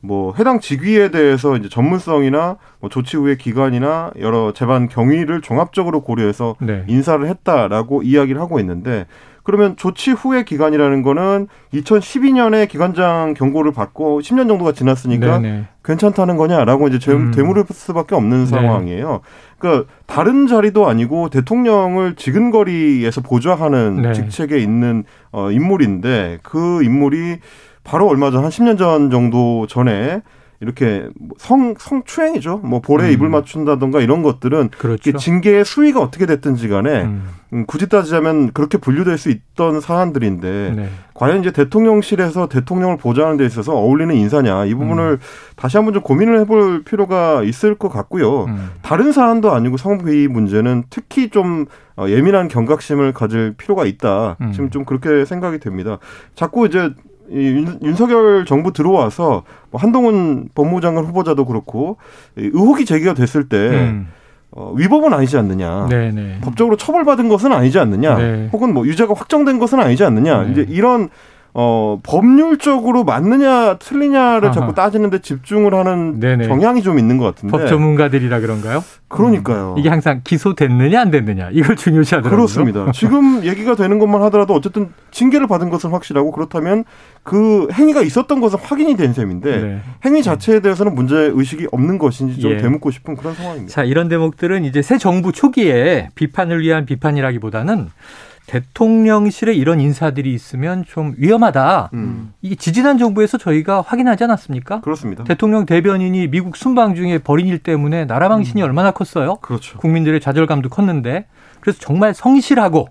뭐 0.00 0.32
해당 0.38 0.60
직위에 0.60 1.10
대해서 1.10 1.56
이제 1.56 1.68
전문성이나 1.68 2.56
뭐 2.80 2.88
조치 2.88 3.18
후의 3.18 3.36
기간이나 3.36 4.12
여러 4.20 4.54
재반 4.54 4.88
경위를 4.88 5.42
종합적으로 5.42 6.00
고려해서 6.00 6.56
네. 6.60 6.84
인사를 6.86 7.26
했다라고 7.26 8.04
이야기를 8.04 8.40
하고 8.40 8.58
있는데 8.60 9.04
그러면 9.46 9.76
조치 9.76 10.10
후의 10.10 10.44
기간이라는 10.44 11.02
거는 11.02 11.46
2012년에 11.72 12.68
기관장 12.68 13.32
경고를 13.34 13.70
받고 13.70 14.20
10년 14.20 14.48
정도가 14.48 14.72
지났으니까 14.72 15.38
네네. 15.38 15.64
괜찮다는 15.84 16.36
거냐라고 16.36 16.88
이제 16.88 17.12
음. 17.12 17.30
되물을 17.30 17.62
수밖에 17.70 18.16
없는 18.16 18.40
네. 18.40 18.46
상황이에요. 18.46 19.20
그러니까 19.58 19.88
다른 20.06 20.48
자리도 20.48 20.88
아니고 20.88 21.30
대통령을 21.30 22.16
지근거리에서 22.16 23.20
보좌하는 23.20 24.02
네. 24.02 24.12
직책에 24.14 24.58
있는 24.58 25.04
어 25.30 25.52
인물인데 25.52 26.40
그 26.42 26.82
인물이 26.82 27.38
바로 27.84 28.08
얼마 28.08 28.32
전 28.32 28.42
한 28.42 28.50
10년 28.50 28.76
전 28.76 29.10
정도 29.10 29.68
전에 29.68 30.22
이렇게 30.60 31.08
성 31.38 31.74
성추행이죠. 31.78 32.58
뭐 32.58 32.80
볼에 32.80 33.08
음. 33.08 33.12
입을 33.12 33.28
맞춘다던가 33.28 34.00
이런 34.00 34.22
것들은 34.22 34.70
그렇죠. 34.78 35.16
징계의 35.16 35.64
수위가 35.64 36.00
어떻게 36.00 36.26
됐든지 36.26 36.68
간에 36.68 37.02
음. 37.02 37.28
음. 37.52 37.64
굳이 37.66 37.88
따지자면 37.88 38.52
그렇게 38.52 38.78
분류될 38.78 39.18
수 39.18 39.30
있던 39.30 39.80
사안들인데 39.80 40.74
네. 40.76 40.88
과연 41.14 41.40
이제 41.40 41.50
대통령실에서 41.52 42.48
대통령을 42.48 42.96
보좌하는 42.96 43.36
데 43.36 43.44
있어서 43.44 43.74
어울리는 43.74 44.14
인사냐 44.14 44.64
이 44.64 44.74
부분을 44.74 45.12
음. 45.12 45.18
다시 45.56 45.76
한번 45.76 45.94
좀 45.94 46.02
고민을 46.02 46.40
해볼 46.40 46.84
필요가 46.84 47.42
있을 47.42 47.74
것 47.74 47.88
같고요. 47.88 48.44
음. 48.44 48.70
다른 48.82 49.12
사안도 49.12 49.52
아니고 49.52 49.76
성비 49.76 50.26
문제는 50.28 50.84
특히 50.90 51.30
좀 51.30 51.66
어, 51.96 52.06
예민한 52.08 52.48
경각심을 52.48 53.12
가질 53.12 53.54
필요가 53.56 53.84
있다. 53.84 54.36
음. 54.40 54.52
지금 54.52 54.70
좀 54.70 54.84
그렇게 54.84 55.24
생각이 55.24 55.58
됩니다. 55.58 55.98
자꾸 56.34 56.66
이제 56.66 56.90
이 57.30 57.64
윤, 57.82 57.94
석열 57.94 58.44
정부 58.46 58.72
들어와서 58.72 59.42
뭐 59.70 59.80
한동훈 59.80 60.48
법무부 60.54 60.80
장관 60.80 61.04
후보자도 61.04 61.44
그렇고 61.44 61.96
의혹이 62.36 62.84
제기가 62.84 63.14
됐을 63.14 63.48
때 63.48 63.56
음. 63.56 64.08
어, 64.52 64.72
위법은 64.74 65.12
아니지 65.12 65.36
않느냐. 65.36 65.86
네네. 65.88 66.10
네. 66.12 66.38
법적으로 66.40 66.76
처벌받은 66.76 67.28
것은 67.28 67.52
아니지 67.52 67.78
않느냐. 67.78 68.16
네. 68.16 68.48
혹은 68.52 68.72
뭐 68.72 68.86
유죄가 68.86 69.12
확정된 69.14 69.58
것은 69.58 69.80
아니지 69.80 70.04
않느냐. 70.04 70.44
네. 70.44 70.52
이제 70.52 70.66
이런 70.68 71.10
어, 71.58 71.98
법률적으로 72.02 73.02
맞느냐 73.04 73.78
틀리냐를 73.78 74.48
아하. 74.48 74.52
자꾸 74.52 74.74
따지는데 74.74 75.20
집중을 75.20 75.72
하는 75.72 76.20
네네. 76.20 76.48
경향이 76.48 76.82
좀 76.82 76.98
있는 76.98 77.16
것 77.16 77.24
같은데. 77.24 77.50
법 77.50 77.66
전문가들이라 77.66 78.40
그런가요? 78.40 78.84
그러니까요. 79.08 79.72
음. 79.74 79.78
이게 79.78 79.88
항상 79.88 80.20
기소됐느냐 80.22 81.00
안 81.00 81.10
됐느냐 81.10 81.48
이걸 81.52 81.76
중요시하더라고요. 81.76 82.36
그렇습니다. 82.36 82.92
지금 82.92 83.42
얘기가 83.42 83.74
되는 83.74 83.98
것만 83.98 84.20
하더라도 84.24 84.52
어쨌든 84.52 84.90
징계를 85.12 85.46
받은 85.46 85.70
것은 85.70 85.92
확실하고 85.92 86.30
그렇다면 86.30 86.84
그 87.22 87.68
행위가 87.72 88.02
있었던 88.02 88.38
것은 88.42 88.58
확인이 88.60 88.94
된 88.94 89.14
셈인데 89.14 89.56
네. 89.58 89.80
행위 90.04 90.22
자체에 90.22 90.60
대해서는 90.60 90.94
문제 90.94 91.16
의식이 91.16 91.68
없는 91.72 91.96
것인지 91.96 92.38
좀 92.38 92.52
예. 92.52 92.58
되묻고 92.58 92.90
싶은 92.90 93.16
그런 93.16 93.34
상황입니다. 93.34 93.72
자 93.72 93.82
이런 93.82 94.08
대목들은 94.08 94.66
이제 94.66 94.82
새 94.82 94.98
정부 94.98 95.32
초기에 95.32 96.10
비판을 96.16 96.60
위한 96.60 96.84
비판이라기보다는 96.84 97.88
대통령실에 98.46 99.52
이런 99.54 99.80
인사들이 99.80 100.32
있으면 100.32 100.84
좀 100.86 101.14
위험하다. 101.18 101.90
음. 101.94 102.32
이게 102.42 102.54
지지난 102.54 102.98
정부에서 102.98 103.38
저희가 103.38 103.80
확인하지 103.80 104.24
않았습니까? 104.24 104.80
그렇습니다. 104.80 105.24
대통령 105.24 105.66
대변인이 105.66 106.28
미국 106.28 106.56
순방 106.56 106.94
중에 106.94 107.18
벌인 107.18 107.46
일 107.48 107.58
때문에 107.58 108.04
나라 108.06 108.28
망신이 108.28 108.62
음. 108.62 108.64
얼마나 108.66 108.92
컸어요? 108.92 109.36
그렇죠. 109.36 109.78
국민들의 109.78 110.20
좌절감도 110.20 110.68
컸는데 110.68 111.26
그래서 111.60 111.78
정말 111.80 112.14
성실하고 112.14 112.88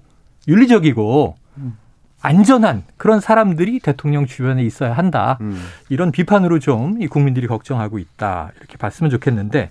윤리적이고 0.48 1.36
음. 1.58 1.78
안전한 2.22 2.84
그런 2.98 3.20
사람들이 3.20 3.80
대통령 3.80 4.26
주변에 4.26 4.64
있어야 4.64 4.94
한다. 4.94 5.38
음. 5.42 5.62
이런 5.90 6.12
비판으로 6.12 6.60
좀 6.60 6.98
이 7.00 7.08
국민들이 7.08 7.48
걱정하고 7.48 8.00
있다. 8.00 8.52
이렇게 8.58 8.78
봤으면 8.78 9.10
좋겠는데 9.10 9.70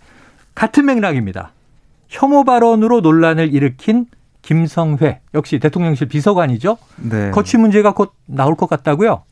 같은 0.55 0.87
맥락입니다. 0.87 1.51
혐오 2.09 2.45
발언으로 2.45 3.01
논란을 3.01 3.53
일으킨 3.53 4.07
김성회 4.45 5.21
역시 5.35 5.59
대통령실 5.59 6.09
비서관이죠. 6.09 6.77
네. 6.97 7.31
거취 7.31 7.57
문제가 7.57 7.93
곧 7.95 8.13
나올 8.27 8.55
것 8.57 8.69
같다고요? 8.69 9.23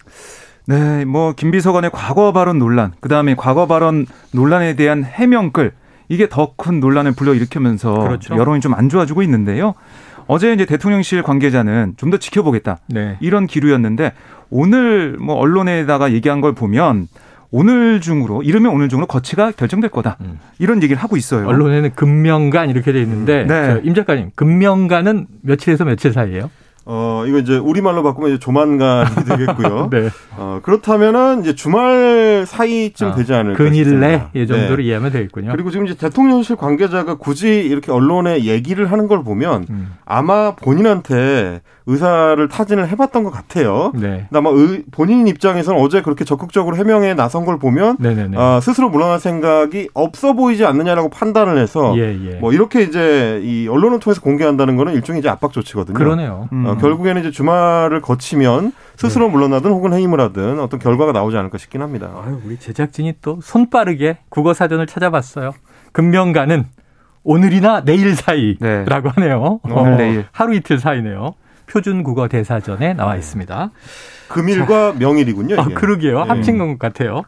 네, 0.67 1.05
뭐 1.05 1.33
김 1.35 1.51
비서관의 1.51 1.91
과거 1.93 2.33
발언 2.33 2.59
논란, 2.59 2.93
그 3.01 3.09
다음에 3.09 3.35
과거 3.35 3.67
발언 3.67 4.07
논란에 4.33 4.75
대한 4.75 5.05
해명글 5.05 5.73
이게 6.09 6.29
더 6.29 6.55
큰 6.57 6.81
논란을 6.81 7.13
불러일으키면서 7.13 7.95
그렇죠. 7.95 8.37
여론이 8.37 8.61
좀 8.61 8.75
안 8.75 8.89
좋아지고 8.89 9.23
있는데요. 9.23 9.75
어제 10.29 10.53
이제 10.53 10.65
대통령실 10.67 11.23
관계자는 11.23 11.95
좀 11.97 12.11
더 12.11 12.17
지켜보겠다 12.17 12.79
네. 12.87 13.17
이런 13.21 13.47
기류였는데 13.47 14.13
오늘 14.51 15.17
뭐 15.19 15.35
언론에다가 15.37 16.13
얘기한 16.13 16.41
걸 16.41 16.55
보면 16.55 17.09
오늘 17.53 18.01
중으로 18.01 18.43
이르면 18.43 18.73
오늘 18.73 18.89
중으로 18.89 19.07
거치가 19.07 19.53
결정될 19.53 19.91
거다. 19.91 20.17
음. 20.23 20.41
이런 20.59 20.83
얘기를 20.83 21.01
하고 21.01 21.17
있어요. 21.17 21.47
언론에는 21.47 21.95
금명간 21.95 22.71
이렇게 22.71 22.93
돼 22.93 23.01
있는데 23.03 23.45
네. 23.47 23.81
임 23.85 23.95
작가님 23.95 24.31
금명간은 24.35 25.27
며칠에서 25.43 25.85
며칠 25.85 26.13
사이예요? 26.13 26.51
어, 26.85 27.25
이거 27.29 27.39
이제 27.39 27.57
우리말로 27.57 28.03
바꾸면 28.03 28.31
이제 28.31 28.39
조만간이 28.41 29.25
되겠고요. 29.25 29.89
네. 29.93 30.09
어, 30.37 30.61
그렇다면은 30.63 31.43
이제 31.43 31.55
주말 31.55 32.45
사이쯤 32.47 33.09
아, 33.09 33.15
되지 33.15 33.35
않을까. 33.35 33.57
근일 33.57 34.01
내이 34.01 34.47
정도로 34.47 34.77
네. 34.77 34.85
이해하면 34.85 35.13
되겠군요. 35.13 35.53
그리고 35.53 35.71
지금 35.71 35.87
이제 35.87 35.95
대통령실 35.95 36.57
관계자가 36.57 37.17
굳이 37.19 37.61
이렇게 37.61 37.93
언론에 37.93 38.45
얘기를 38.45 38.91
하는 38.91 39.07
걸 39.07 39.23
보면 39.23 39.67
음. 39.71 39.93
아마 40.05 40.57
본인한테 40.57 41.61
의사를 41.87 42.49
타진을 42.49 42.89
해봤던 42.89 43.25
것 43.25 43.31
같아요. 43.31 43.93
네. 43.95 44.29
아마 44.33 44.51
의, 44.51 44.85
본인 44.91 45.27
입장에서는 45.27 45.81
어제 45.81 46.03
그렇게 46.03 46.25
적극적으로 46.25 46.77
해명에 46.77 47.15
나선 47.15 47.45
걸 47.45 47.59
보면 47.59 47.97
어, 48.37 48.61
스스로 48.63 48.89
물러날 48.89 49.19
생각이 49.19 49.89
없어 49.95 50.33
보이지 50.35 50.65
않느냐라고 50.65 51.09
판단을 51.09 51.59
해서 51.59 51.95
예, 51.97 52.17
예. 52.25 52.35
뭐 52.37 52.53
이렇게 52.53 52.83
이제 52.83 53.41
이 53.43 53.69
언론을 53.69 54.01
통해서 54.01 54.21
공개한다는 54.21 54.77
거는 54.77 54.93
일종의 54.95 55.21
이제 55.21 55.29
압박 55.29 55.53
조치거든요. 55.53 55.95
그러네요. 55.95 56.49
음. 56.53 56.67
어, 56.67 56.77
결국에는 56.77 57.21
이제 57.21 57.31
주말을 57.31 58.01
거치면 58.01 58.73
스스로 58.97 59.27
네. 59.27 59.33
물러나든 59.33 59.71
혹은 59.71 59.93
해임을 59.93 60.21
하든 60.21 60.61
어떤 60.61 60.79
결과가 60.79 61.13
나오지 61.13 61.37
않을까 61.37 61.59
싶긴 61.59 61.83
합니다. 61.83 62.11
아유, 62.25 62.41
우리 62.45 62.59
제작진이 62.59 63.15
또 63.23 63.41
손빠르게 63.43 64.19
국어 64.29 64.55
사전을 64.55 64.87
찾아봤어요. 64.87 65.53
금명가는 65.93 66.65
오늘이나 67.25 67.85
내일 67.85 68.15
사이라고 68.15 68.59
네. 68.61 68.85
하네요. 69.15 69.61
오늘 69.65 69.93
어, 69.93 69.97
내일 69.97 70.25
하루 70.33 70.55
이틀 70.55 70.79
사이네요. 70.79 71.35
표준 71.73 72.03
국어 72.03 72.29
대사전에 72.29 72.93
나와 72.93 73.17
있습니다. 73.17 73.71
금일과 74.29 74.93
자, 74.93 74.99
명일이군요. 74.99 75.59
아, 75.59 75.65
그러게요. 75.65 76.23
네. 76.25 76.29
합친 76.29 76.59
것 76.59 76.79
같아요. 76.79 77.23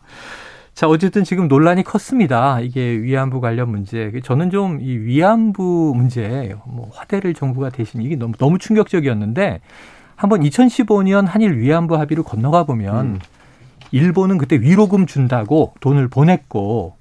자, 0.74 0.88
어쨌든 0.88 1.24
지금 1.24 1.48
논란이 1.48 1.82
컸습니다. 1.84 2.60
이게 2.60 2.82
위안부 2.82 3.40
관련 3.40 3.70
문제. 3.70 4.12
저는 4.22 4.50
좀 4.50 4.80
이 4.82 4.96
위안부 4.98 5.92
문제, 5.96 6.54
뭐 6.66 6.90
화대를 6.92 7.32
정부가 7.32 7.70
대신 7.70 8.02
이게 8.02 8.16
너무, 8.16 8.34
너무 8.36 8.58
충격적이었는데 8.58 9.60
한번 10.16 10.42
2015년 10.42 11.26
한일 11.26 11.58
위안부 11.58 11.96
합의를 11.96 12.22
건너가 12.24 12.64
보면 12.64 13.06
음. 13.06 13.18
일본은 13.92 14.38
그때 14.38 14.56
위로금 14.60 15.06
준다고 15.06 15.74
돈을 15.80 16.08
보냈고 16.08 16.96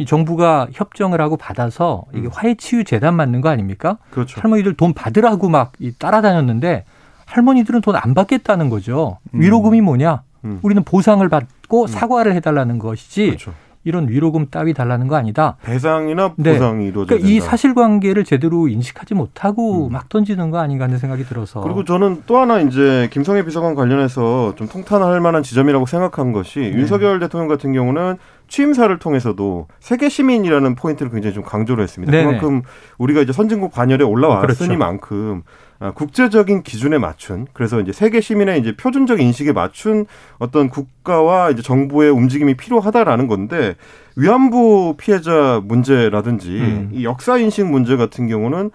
이 0.00 0.06
정부가 0.06 0.66
협정을 0.72 1.20
하고 1.20 1.36
받아서 1.36 2.04
이게 2.14 2.26
음. 2.28 2.30
화해치유 2.32 2.84
재단 2.84 3.14
맞는 3.16 3.42
거 3.42 3.50
아닙니까? 3.50 3.98
그렇죠. 4.10 4.40
할머니들 4.40 4.74
돈 4.74 4.94
받으라고 4.94 5.50
막 5.50 5.72
따라다녔는데 5.98 6.86
할머니들은 7.26 7.82
돈 7.82 7.94
안 7.96 8.14
받겠다는 8.14 8.70
거죠. 8.70 9.18
음. 9.34 9.40
위로금이 9.42 9.82
뭐냐? 9.82 10.22
음. 10.46 10.58
우리는 10.62 10.82
보상을 10.84 11.28
받고 11.28 11.82
음. 11.82 11.86
사과를 11.86 12.34
해달라는 12.34 12.78
것이지 12.78 13.26
그렇죠. 13.26 13.52
이런 13.82 14.08
위로금 14.08 14.48
따위 14.50 14.74
달라는 14.74 15.08
거 15.08 15.16
아니다. 15.16 15.56
배상이나 15.62 16.34
네. 16.36 16.52
보상이 16.52 16.84
네. 16.84 16.88
이루어져야 16.90 17.18
그러니까 17.18 17.28
이 17.28 17.40
사실관계를 17.40 18.24
제대로 18.24 18.68
인식하지 18.68 19.14
못하고 19.14 19.86
음. 19.86 19.92
막 19.92 20.08
던지는 20.08 20.50
거 20.50 20.58
아닌가 20.58 20.84
하는 20.84 20.98
생각이 20.98 21.24
들어서. 21.24 21.60
그리고 21.62 21.84
저는 21.84 22.22
또 22.26 22.38
하나 22.38 22.60
이제 22.60 23.08
김성애 23.10 23.44
비서관 23.44 23.74
관련해서 23.74 24.54
좀 24.56 24.68
통탄할 24.68 25.20
만한 25.20 25.42
지점이라고 25.42 25.86
생각한 25.86 26.32
것이 26.32 26.60
네. 26.60 26.72
윤석열 26.72 27.20
대통령 27.20 27.48
같은 27.48 27.72
경우는 27.72 28.16
취임사를 28.48 28.98
통해서도 28.98 29.68
세계 29.78 30.08
시민이라는 30.08 30.74
포인트를 30.74 31.10
굉장히 31.10 31.34
좀 31.34 31.44
강조를 31.44 31.82
했습니다. 31.82 32.10
네네. 32.10 32.24
그만큼 32.24 32.62
우리가 32.98 33.22
이제 33.22 33.32
선진국 33.32 33.72
반열에 33.72 34.04
올라왔으니만큼 34.04 35.42
그렇죠. 35.42 35.69
아, 35.82 35.92
국제적인 35.92 36.62
기준에 36.62 36.98
맞춘 36.98 37.46
그래서 37.54 37.80
이제 37.80 37.90
세계 37.90 38.20
시민의 38.20 38.60
이제 38.60 38.76
표준적 38.76 39.18
인식에 39.18 39.52
맞춘 39.52 40.04
어떤 40.38 40.68
국가와 40.68 41.50
이제 41.50 41.62
정부의 41.62 42.10
움직임이 42.10 42.54
필요하다라는 42.54 43.26
건데 43.26 43.76
위안부 44.14 44.96
피해자 44.98 45.62
문제라든지 45.64 46.60
음. 46.60 46.90
이 46.92 47.04
역사 47.04 47.38
인식 47.38 47.64
문제 47.64 47.96
같은 47.96 48.28
경우는 48.28 48.70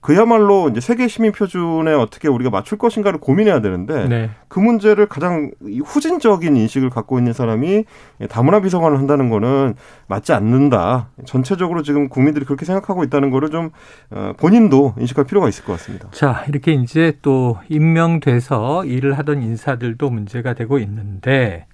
그야말로 0.00 0.68
이제 0.68 0.80
세계 0.80 1.08
시민 1.08 1.32
표준에 1.32 1.92
어떻게 1.92 2.28
우리가 2.28 2.50
맞출 2.50 2.78
것인가를 2.78 3.18
고민해야 3.18 3.60
되는데 3.60 4.06
네. 4.08 4.30
그 4.46 4.60
문제를 4.60 5.06
가장 5.06 5.50
후진적인 5.84 6.56
인식을 6.56 6.88
갖고 6.88 7.18
있는 7.18 7.32
사람이 7.32 7.84
다문화 8.30 8.60
비서관을 8.60 8.96
한다는 8.96 9.28
거는 9.28 9.74
맞지 10.06 10.32
않는다. 10.32 11.08
전체적으로 11.26 11.82
지금 11.82 12.08
국민들이 12.08 12.44
그렇게 12.44 12.64
생각하고 12.64 13.02
있다는 13.04 13.30
거를 13.30 13.50
좀 13.50 13.70
어, 14.10 14.32
본인도 14.38 14.94
인식할 14.98 15.24
필요가 15.24 15.48
있을 15.48 15.64
것 15.64 15.72
같습니다. 15.72 16.08
자, 16.12 16.44
이렇게 16.48 16.72
이제 16.72 17.18
또 17.20 17.58
임명돼서 17.68 18.84
일을 18.84 19.18
하던 19.18 19.42
인사들도 19.42 20.10
문제가 20.10 20.54
되고 20.54 20.78
있는데 20.78 21.66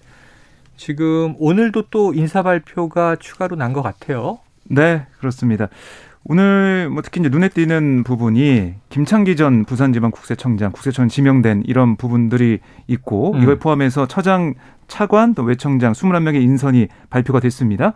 지금 0.77 1.35
오늘도 1.39 1.85
또 1.91 2.15
인사 2.15 2.43
발표가 2.43 3.17
추가로 3.17 3.55
난 3.57 3.75
것 3.75 3.83
같아요. 3.83 4.39
네, 4.67 5.07
그렇습니다. 5.19 5.69
오늘 6.27 6.89
뭐 6.91 7.03
특히 7.03 7.21
이제 7.21 7.29
눈에 7.29 7.49
띄는 7.49 8.03
부분이 8.03 8.75
김창기 8.89 9.37
전 9.37 9.65
부산지방국세청장, 9.65 10.73
국세청 10.73 11.09
지명된 11.09 11.65
이런 11.67 11.97
부분들이 11.97 12.61
있고 12.87 13.35
음. 13.35 13.43
이걸 13.43 13.59
포함해서 13.59 14.07
처장, 14.07 14.55
차관 14.89 15.35
또 15.35 15.43
외청장 15.43 15.93
21명의 15.93 16.43
인선이 16.43 16.89
발표가 17.11 17.41
됐습니다. 17.41 17.95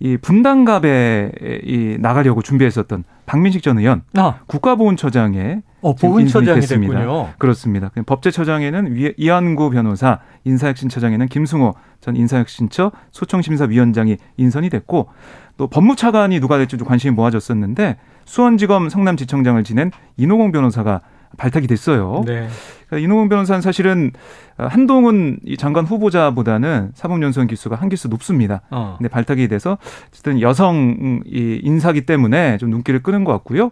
이 0.00 0.16
분당갑에 0.16 1.30
이 1.62 1.96
나가려고 2.00 2.42
준비했었던 2.42 3.04
박민식 3.24 3.62
전 3.62 3.78
의원 3.78 4.02
아. 4.16 4.40
국가보훈처장에 4.46 5.62
어, 5.80 5.94
보훈처장이 5.94 6.60
됐습니다. 6.60 6.98
됐군요. 6.98 7.28
그렇습니다. 7.38 7.90
법제처장에는 8.06 9.14
이한구 9.16 9.70
변호사, 9.70 10.18
인사혁신처장에는 10.44 11.28
김승호 11.28 11.74
전 12.00 12.16
인사혁신처 12.16 12.90
소청심사위원장이 13.12 14.16
인선이 14.36 14.70
됐고 14.70 15.08
또 15.56 15.66
법무차관이 15.66 16.40
누가 16.40 16.58
될지 16.58 16.76
좀 16.76 16.86
관심이 16.86 17.14
모아졌었는데 17.14 17.96
수원지검 18.24 18.88
성남지청장을 18.88 19.62
지낸 19.64 19.90
이노공 20.16 20.52
변호사가 20.52 21.00
발탁이 21.36 21.66
됐어요. 21.66 22.22
네. 22.26 22.48
그러니까 22.86 23.04
이노공 23.04 23.28
변호사는 23.30 23.62
사실은 23.62 24.12
한동훈 24.56 25.38
장관 25.58 25.86
후보자보다는 25.86 26.90
사법연수원 26.94 27.46
기수가 27.46 27.76
한 27.76 27.88
기수 27.88 28.08
높습니다. 28.08 28.60
어. 28.70 28.96
근데 28.98 29.08
발탁이 29.08 29.48
돼서 29.48 29.78
어쨌든 30.08 30.40
여성 30.40 31.22
인사기 31.24 32.02
때문에 32.02 32.58
좀 32.58 32.70
눈길을 32.70 33.02
끄는 33.02 33.24
것 33.24 33.32
같고요. 33.32 33.70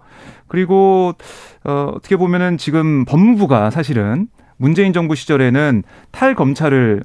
그리고 0.49 1.13
어, 1.65 1.93
어떻게 1.95 2.17
보면은 2.17 2.57
지금 2.57 3.05
법무부가 3.05 3.71
사실은 3.71 4.29
문재인 4.57 4.93
정부 4.93 5.15
시절에는 5.15 5.83
탈 6.11 6.35
검찰을 6.35 7.03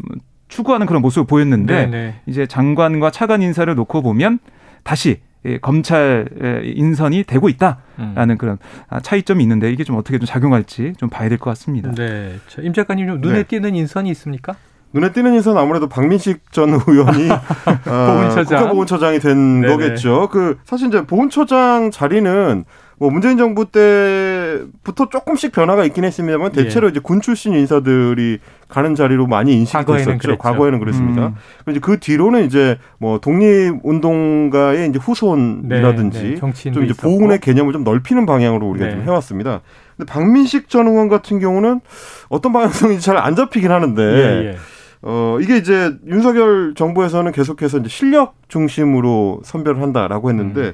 추구하는 0.47 0.87
그런 0.87 1.01
모습을 1.01 1.25
보였는데 1.25 1.73
네네. 1.73 1.91
네. 1.91 2.15
이제 2.27 2.45
장관과 2.45 3.11
차관 3.11 3.41
인사를 3.41 3.73
놓고 3.75 4.01
보면 4.01 4.39
다시 4.85 5.19
검찰 5.61 6.27
인선이 6.63 7.23
되고 7.25 7.49
있다라는 7.49 8.35
음. 8.35 8.37
그런 8.37 8.57
아, 8.89 8.99
차이점이 9.01 9.43
있는데 9.43 9.71
이게 9.71 9.83
좀 9.83 9.97
어떻게 9.97 10.17
좀 10.17 10.25
작용할지 10.25 10.93
좀 10.97 11.09
봐야 11.09 11.27
될 11.27 11.37
것 11.37 11.49
같습니다. 11.51 11.91
네, 11.91 12.37
임 12.61 12.73
작가님 12.73 13.05
좀 13.07 13.19
눈에 13.21 13.39
네. 13.39 13.43
띄는 13.43 13.75
인선이 13.75 14.09
있습니까? 14.11 14.55
눈에 14.93 15.11
띄는 15.11 15.33
인선 15.33 15.57
아무래도 15.57 15.87
박민식 15.89 16.51
전 16.53 16.69
의원이 16.87 17.29
어, 17.29 17.41
보훈처장. 17.83 18.59
국가보훈처장이 18.59 19.19
된 19.19 19.61
네네. 19.61 19.73
거겠죠. 19.73 20.29
그 20.29 20.57
사실 20.63 20.87
이제 20.87 21.05
보훈처장 21.05 21.91
자리는 21.91 22.63
뭐 22.97 23.09
문재인 23.09 23.37
정부 23.37 23.65
때부터 23.65 25.09
조금씩 25.09 25.51
변화가 25.51 25.83
있긴 25.85 26.05
했습니다만 26.05 26.51
대체로 26.53 26.87
예. 26.87 26.91
이제 26.91 26.99
군 27.01 27.19
출신 27.21 27.53
인사들이 27.53 28.39
가는 28.69 28.95
자리로 28.95 29.27
많이 29.27 29.53
인식이 29.53 29.73
과거에는 29.77 30.05
됐었죠. 30.05 30.17
그랬죠. 30.19 30.37
과거에는 30.37 30.79
그랬습니다. 30.79 31.27
음. 31.27 31.71
이제 31.71 31.79
그 31.79 31.99
뒤로는 31.99 32.45
이제 32.45 32.77
뭐 32.97 33.19
독립 33.19 33.73
운동가의 33.83 34.89
이제 34.89 34.97
후손이라든지 34.99 36.23
네, 36.23 36.39
네. 36.39 36.71
좀 36.71 36.83
이제 36.85 36.93
보훈의 36.93 37.39
개념을 37.39 37.73
좀 37.73 37.83
넓히는 37.83 38.25
방향으로 38.25 38.67
우리가 38.67 38.85
네. 38.85 38.91
좀 38.93 39.03
해왔습니다. 39.03 39.61
근데 39.97 40.11
박민식 40.11 40.69
전 40.69 40.87
의원 40.87 41.09
같은 41.09 41.39
경우는 41.39 41.81
어떤 42.29 42.53
방향성인지 42.53 43.03
잘 43.05 43.17
안 43.17 43.35
잡히긴 43.35 43.71
하는데 43.71 44.01
예, 44.03 44.47
예. 44.51 44.57
어, 45.01 45.37
이게 45.41 45.57
이제 45.57 45.93
윤석열 46.07 46.73
정부에서는 46.75 47.31
계속해서 47.31 47.79
이제 47.79 47.89
실력 47.89 48.35
중심으로 48.47 49.41
선별을 49.43 49.81
한다라고 49.81 50.29
했는데 50.29 50.61
음. 50.61 50.73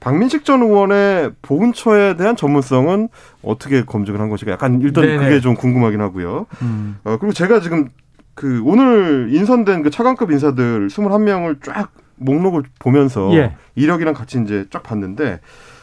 박민식 0.00 0.44
전 0.44 0.62
의원의 0.62 1.32
보훈처에 1.42 2.16
대한 2.16 2.36
전문성은 2.36 3.08
어떻게 3.42 3.84
검증을 3.84 4.20
한 4.20 4.28
것인가? 4.28 4.52
약간 4.52 4.80
일단 4.80 5.04
네네. 5.04 5.24
그게 5.24 5.40
좀 5.40 5.54
궁금하긴 5.54 6.00
하고요. 6.00 6.46
음. 6.62 6.98
어, 7.04 7.16
그리고 7.18 7.32
제가 7.32 7.60
지금 7.60 7.88
그 8.34 8.62
오늘 8.64 9.28
인선된 9.32 9.82
그 9.82 9.90
차관급 9.90 10.30
인사들 10.30 10.86
21명을 10.86 11.62
쫙 11.64 11.90
목록을 12.16 12.62
보면서 12.78 13.32
예. 13.34 13.56
이력이랑 13.74 14.14
같이 14.14 14.40
이제 14.40 14.66
쫙 14.70 14.82
봤는데 14.82 15.40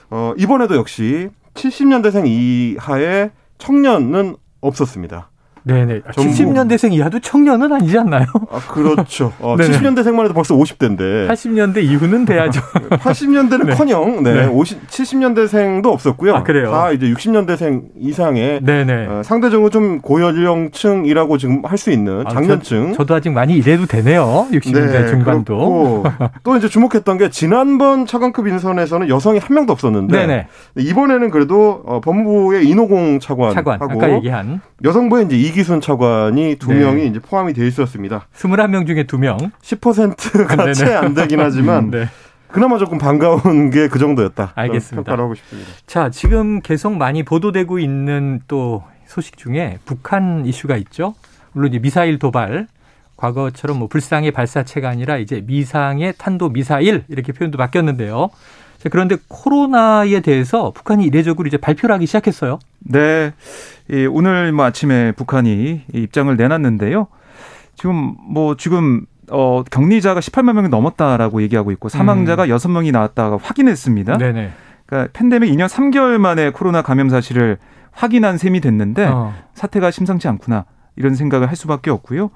어, 0.09 0.33
이번에도 0.37 0.75
역시 0.75 1.29
70년대생 1.53 2.25
이하의 2.27 3.31
청년은 3.57 4.35
없었습니다. 4.61 5.29
네네. 5.65 6.01
70년대생 6.01 6.93
이하도 6.93 7.19
청년은 7.19 7.71
아니지 7.73 7.97
않나요? 7.97 8.25
아, 8.51 8.59
그렇죠. 8.67 9.33
어, 9.41 9.55
70년대생만 9.57 10.23
해도 10.25 10.33
벌써 10.33 10.55
50대인데. 10.55 11.27
80년대 11.27 11.83
이후는 11.83 12.25
돼야죠. 12.25 12.61
80년대는 13.01 13.65
네. 13.67 13.73
커녕, 13.75 14.23
네. 14.23 14.33
네. 14.33 14.45
50, 14.45 14.87
70년대생도 14.87 15.87
없었고요. 15.87 16.35
아, 16.35 16.43
그래요? 16.43 16.71
다 16.71 16.91
이제 16.91 17.07
60년대생 17.07 17.83
이상의 17.99 18.61
네네. 18.63 19.07
어, 19.07 19.21
상대적으로 19.23 19.69
좀 19.69 20.01
고연령층이라고 20.01 21.37
지금 21.37 21.61
할 21.63 21.75
수 21.75 21.91
있는 21.91 22.23
장년층. 22.31 22.91
아, 22.91 22.93
저, 22.95 23.03
도 23.03 23.15
아직 23.15 23.29
많이 23.31 23.53
이래도 23.57 23.85
되네요. 23.85 24.47
60년대 24.51 24.91
네, 24.91 25.07
중반도. 25.07 26.03
또 26.43 26.55
이제 26.55 26.69
주목했던 26.69 27.17
게 27.17 27.29
지난번 27.29 28.05
차관급 28.05 28.47
인선에서는 28.47 29.09
여성이 29.09 29.39
한 29.39 29.53
명도 29.53 29.73
없었는데 29.73 30.17
네네. 30.17 30.47
이번에는 30.77 31.29
그래도 31.31 31.83
어, 31.85 31.99
법무부의 31.99 32.65
인호공 32.67 33.19
차관하고 33.19 33.55
차관, 33.55 33.81
아까 33.81 34.15
얘기한 34.15 34.61
여성부의 34.83 35.25
이제 35.25 35.37
이기순 35.37 35.81
차관이 35.81 36.57
두 36.59 36.73
네. 36.73 36.79
명이 36.79 37.07
이제 37.07 37.19
포함이 37.19 37.53
돼 37.53 37.65
있었습니다. 37.67 38.27
21명 38.35 38.85
중에 38.85 39.03
2명. 39.05 39.51
10%가 39.61 40.73
채 40.73 40.93
안 40.93 41.13
되긴 41.13 41.39
하지만 41.39 41.89
네. 41.91 42.09
그나마 42.51 42.77
조금 42.77 42.97
반가운 42.97 43.69
게 43.69 43.87
그 43.87 43.99
정도였다. 43.99 44.51
알겠습니다. 44.55 44.95
평가를 45.03 45.23
하고 45.23 45.35
싶습니다. 45.35 45.69
자, 45.87 46.09
지금 46.09 46.61
계속 46.61 46.95
많이 46.97 47.23
보도되고 47.23 47.79
있는 47.79 48.41
또 48.47 48.83
소식 49.05 49.37
중에 49.37 49.79
북한 49.85 50.45
이슈가 50.45 50.75
있죠. 50.77 51.15
물론 51.53 51.69
이제 51.71 51.79
미사일 51.79 52.19
도발 52.19 52.67
과거처럼 53.17 53.79
뭐 53.79 53.87
불상의 53.87 54.31
발사체가 54.31 54.89
아니라 54.89 55.17
이제 55.17 55.41
미상의 55.45 56.13
탄도 56.17 56.49
미사일 56.49 57.05
이렇게 57.07 57.31
표현도 57.31 57.57
바뀌었는데요. 57.57 58.29
그런데 58.91 59.17
코로나에 59.27 60.19
대해서 60.19 60.71
북한이 60.71 61.05
이례적으로 61.05 61.47
이제 61.47 61.57
발표를 61.57 61.93
하기 61.95 62.05
시작했어요. 62.05 62.59
네. 62.79 63.33
이 63.89 64.05
오늘 64.05 64.51
뭐 64.51 64.65
아침에 64.65 65.11
북한이 65.13 65.83
입장을 65.93 66.35
내놨는데요. 66.35 67.07
지금 67.75 68.15
뭐 68.19 68.55
지금 68.57 69.05
어 69.31 69.63
격리자가 69.69 70.19
18만 70.19 70.53
명이 70.53 70.69
넘었다라고 70.69 71.41
얘기하고 71.41 71.71
있고 71.71 71.89
사망자가 71.89 72.45
음. 72.45 72.49
6명이 72.49 72.91
나왔다가 72.91 73.37
확인했습니다. 73.41 74.17
네네. 74.17 74.51
그러니까 74.85 75.11
팬데믹 75.13 75.51
2년 75.51 75.67
3개월 75.67 76.17
만에 76.17 76.51
코로나 76.51 76.81
감염 76.81 77.09
사실을 77.09 77.57
확인한 77.91 78.37
셈이 78.37 78.61
됐는데 78.61 79.05
어. 79.05 79.33
사태가 79.53 79.89
심상치 79.91 80.27
않구나. 80.27 80.65
이런 80.95 81.15
생각을 81.15 81.49
할 81.49 81.55
수밖에 81.55 81.91
없고요. 81.91 82.31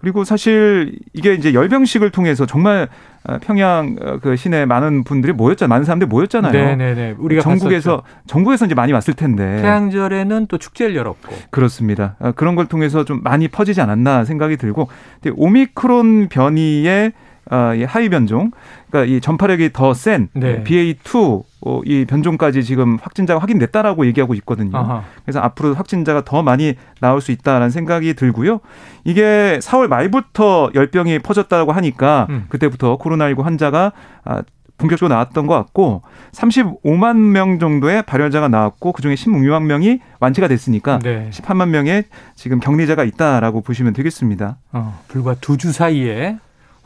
그리고 0.00 0.24
사실 0.24 0.98
이게 1.12 1.34
이제 1.34 1.52
열병식을 1.54 2.10
통해서 2.10 2.46
정말 2.46 2.88
어, 3.24 3.38
평양 3.40 3.96
어, 4.00 4.18
그 4.22 4.36
시내 4.36 4.64
많은 4.64 5.04
분들이 5.04 5.32
모였잖아요. 5.32 5.68
많은 5.68 5.84
사람들이 5.84 6.08
모였잖아요. 6.08 6.52
네네네. 6.52 7.16
우리가 7.18 7.42
전국에서 7.42 7.98
봤었죠. 7.98 8.24
전국에서 8.26 8.66
이제 8.66 8.74
많이 8.74 8.92
왔을 8.92 9.14
텐데. 9.14 9.60
태양절에는 9.60 10.46
또 10.46 10.56
축제를 10.58 10.94
열었고. 10.96 11.34
그렇습니다. 11.50 12.16
어, 12.20 12.32
그런 12.32 12.54
걸 12.54 12.66
통해서 12.66 13.04
좀 13.04 13.20
많이 13.22 13.48
퍼지지 13.48 13.80
않았나 13.80 14.24
생각이 14.24 14.56
들고 14.56 14.88
오미크론 15.34 16.28
변이의 16.28 17.12
어, 17.50 17.74
이 17.74 17.84
하위 17.84 18.08
변종, 18.08 18.50
그러니까 18.90 19.12
이 19.12 19.20
전파력이 19.20 19.72
더센 19.72 20.28
네. 20.34 20.62
BA2 20.64 21.44
어, 21.62 21.80
이 21.84 22.04
변종까지 22.04 22.62
지금 22.62 22.98
확진자가 23.00 23.40
확인됐다라고 23.40 24.06
얘기하고 24.06 24.34
있거든요. 24.34 24.76
아하. 24.76 25.02
그래서 25.24 25.40
앞으로 25.40 25.74
확진자가 25.74 26.24
더 26.24 26.42
많이 26.42 26.74
나올 27.00 27.20
수 27.20 27.32
있다라는 27.32 27.70
생각이 27.70 28.14
들고요. 28.14 28.60
이게 29.04 29.58
4월 29.62 29.88
말부터 29.88 30.70
열병이 30.74 31.20
퍼졌다고 31.20 31.72
하니까 31.72 32.26
음. 32.30 32.46
그때부터 32.48 32.98
코로나19 32.98 33.42
환자가 33.42 33.92
아, 34.24 34.42
본격적으로 34.76 35.12
나왔던 35.12 35.48
것 35.48 35.54
같고 35.54 36.02
35만 36.32 37.16
명 37.16 37.58
정도의 37.58 38.04
발열자가 38.04 38.46
나왔고 38.46 38.92
그중에 38.92 39.16
16만 39.16 39.64
명이 39.64 39.98
완치가 40.20 40.46
됐으니까 40.46 41.00
네. 41.00 41.28
18만 41.32 41.70
명의 41.70 42.04
지금 42.36 42.60
격리자가 42.60 43.02
있다라고 43.02 43.60
보시면 43.62 43.92
되겠습니다. 43.92 44.58
어, 44.72 45.00
불과 45.08 45.34
두 45.34 45.56
주 45.56 45.72
사이에 45.72 46.38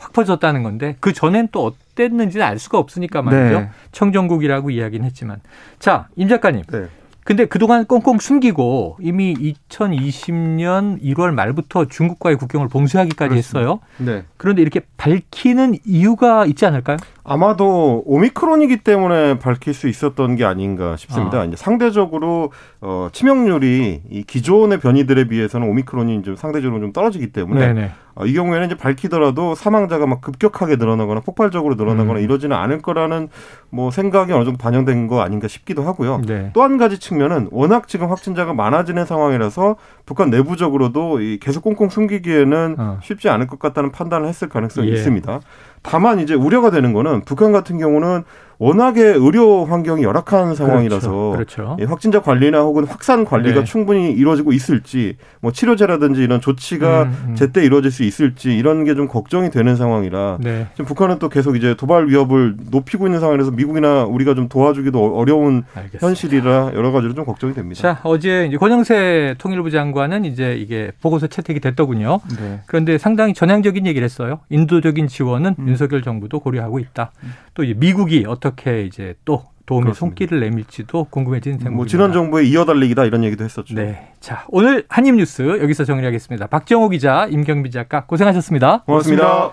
확 0.02 0.12
퍼졌다는 0.12 0.62
건데 0.62 0.96
그 1.00 1.12
전엔 1.12 1.48
또 1.52 1.64
어땠는지는 1.92 2.44
알 2.44 2.58
수가 2.58 2.78
없으니까 2.78 3.22
말이죠. 3.22 3.60
네. 3.60 3.70
청정국이라고 3.92 4.70
이야기는 4.70 5.06
했지만 5.06 5.40
자 5.78 6.08
임 6.16 6.28
작가님. 6.28 6.64
네. 6.64 6.86
근데 7.24 7.44
그동안 7.44 7.84
꽁꽁 7.86 8.18
숨기고 8.18 8.96
이미 9.00 9.32
2020년 9.34 11.00
1월 11.02 11.32
말부터 11.32 11.84
중국과의 11.84 12.36
국경을 12.36 12.66
봉쇄하기까지 12.68 13.28
그렇습니다. 13.30 13.60
했어요. 13.60 13.80
네. 13.98 14.24
그런데 14.36 14.60
이렇게 14.60 14.80
밝히는 14.96 15.76
이유가 15.86 16.46
있지 16.46 16.66
않을까요? 16.66 16.96
아마도 17.24 18.02
오미크론이기 18.04 18.78
때문에 18.78 19.38
밝힐 19.38 19.74
수 19.74 19.88
있었던 19.88 20.34
게 20.36 20.44
아닌가 20.44 20.96
싶습니다. 20.96 21.40
아. 21.40 21.44
이제 21.44 21.56
상대적으로 21.56 22.50
어, 22.80 23.08
치명률이 23.12 24.02
이 24.10 24.22
기존의 24.24 24.80
변이들에 24.80 25.28
비해서는 25.28 25.68
오미크론이 25.68 26.22
좀 26.22 26.34
상대적으로 26.34 26.80
좀 26.80 26.92
떨어지기 26.92 27.32
때문에 27.32 27.92
어, 28.14 28.26
이 28.26 28.34
경우에는 28.34 28.66
이제 28.66 28.76
밝히더라도 28.76 29.54
사망자가 29.54 30.06
막 30.06 30.20
급격하게 30.20 30.76
늘어나거나 30.76 31.20
폭발적으로 31.20 31.76
늘어나거나 31.76 32.18
음. 32.18 32.24
이러지는 32.24 32.56
않을 32.56 32.82
거라는 32.82 33.28
뭐 33.70 33.90
생각이 33.90 34.32
어느 34.32 34.44
정도 34.44 34.58
반영된 34.58 35.06
거 35.06 35.22
아닌가 35.22 35.48
싶기도 35.48 35.82
하고요. 35.82 36.20
네. 36.26 36.50
또한 36.52 36.76
가지 36.76 36.98
측면은 36.98 37.48
워낙 37.50 37.88
지금 37.88 38.10
확진자가 38.10 38.52
많아지는 38.52 39.06
상황이라서 39.06 39.76
북한 40.04 40.28
내부적으로도 40.30 41.20
이 41.20 41.38
계속 41.38 41.62
꽁꽁 41.62 41.88
숨기기에는 41.88 42.76
어. 42.78 42.98
쉽지 43.02 43.28
않을 43.28 43.46
것 43.46 43.58
같다는 43.58 43.92
판단을 43.92 44.28
했을 44.28 44.48
가능성이 44.48 44.88
예. 44.88 44.92
있습니다. 44.92 45.40
다만 45.82 46.20
이제 46.20 46.34
우려가 46.34 46.70
되는 46.70 46.92
거는 46.92 47.22
북한 47.24 47.52
같은 47.52 47.78
경우는 47.78 48.24
워낙에 48.62 49.02
의료 49.02 49.64
환경이 49.64 50.04
열악한 50.04 50.54
상황이라서 50.54 51.32
그렇죠. 51.34 51.74
그렇죠. 51.76 51.90
확진자 51.90 52.20
관리나 52.22 52.60
혹은 52.60 52.84
확산 52.86 53.24
관리가 53.24 53.60
네. 53.60 53.64
충분히 53.64 54.12
이루어지고 54.12 54.52
있을지 54.52 55.16
뭐 55.40 55.50
치료제라든지 55.50 56.22
이런 56.22 56.40
조치가 56.40 57.02
음, 57.02 57.24
음. 57.30 57.34
제때 57.34 57.64
이루어질 57.64 57.90
수 57.90 58.04
있을지 58.04 58.56
이런 58.56 58.84
게 58.84 58.92
좀 58.92 59.08
걱정이 59.08 59.50
되는 59.50 59.74
상황이라 59.74 60.36
네. 60.40 60.66
지금 60.72 60.84
북한은 60.84 61.18
또 61.18 61.30
계속 61.30 61.56
이제 61.56 61.74
도발 61.74 62.08
위협을 62.08 62.56
높이고 62.70 63.06
있는 63.06 63.20
상황이라서 63.20 63.50
미국이나 63.52 64.04
우리가 64.04 64.34
좀 64.34 64.48
도와주기도 64.50 65.16
어려운 65.16 65.64
알겠습니다. 65.74 66.06
현실이라 66.06 66.72
여러 66.74 66.92
가지로 66.92 67.14
좀 67.14 67.24
걱정이 67.24 67.54
됩니다. 67.54 67.80
자 67.80 68.00
어제 68.04 68.46
이제 68.46 68.58
권영세 68.58 69.36
통일부 69.38 69.70
장관은 69.70 70.26
이제 70.26 70.54
이게 70.56 70.92
보고서 71.00 71.26
채택이 71.26 71.58
됐더군요. 71.60 72.20
네. 72.38 72.60
그런데 72.66 72.98
상당히 72.98 73.32
전향적인 73.32 73.86
얘기를 73.86 74.04
했어요. 74.04 74.40
인도적인 74.50 75.08
지원은 75.08 75.56
음. 75.58 75.68
윤석열 75.68 76.02
정부도 76.02 76.40
고려하고 76.40 76.78
있다. 76.78 77.12
음. 77.24 77.32
또 77.54 77.64
이제 77.64 77.74
미국이 77.74 78.24
어떻게 78.28 78.51
이제 78.86 79.14
또 79.24 79.44
도움의 79.66 79.92
그렇습니다. 79.92 79.98
손길을 79.98 80.40
내밀지도 80.40 81.04
궁금해지는 81.10 81.58
대목입니다. 81.58 81.76
뭐 81.76 81.86
지난 81.86 82.12
정부의 82.12 82.48
이어달리기다 82.50 83.04
이런 83.04 83.24
얘기도 83.24 83.44
했었죠. 83.44 83.74
네. 83.74 84.08
자, 84.20 84.44
오늘 84.48 84.84
한입 84.88 85.14
뉴스 85.14 85.42
여기서 85.42 85.84
정리하겠습니다. 85.84 86.48
박정호 86.48 86.88
기자, 86.88 87.26
임경비 87.30 87.70
작가 87.70 88.04
고생하셨습니다. 88.06 88.82
고맙습니다. 88.84 89.22
고맙습니다. 89.24 89.50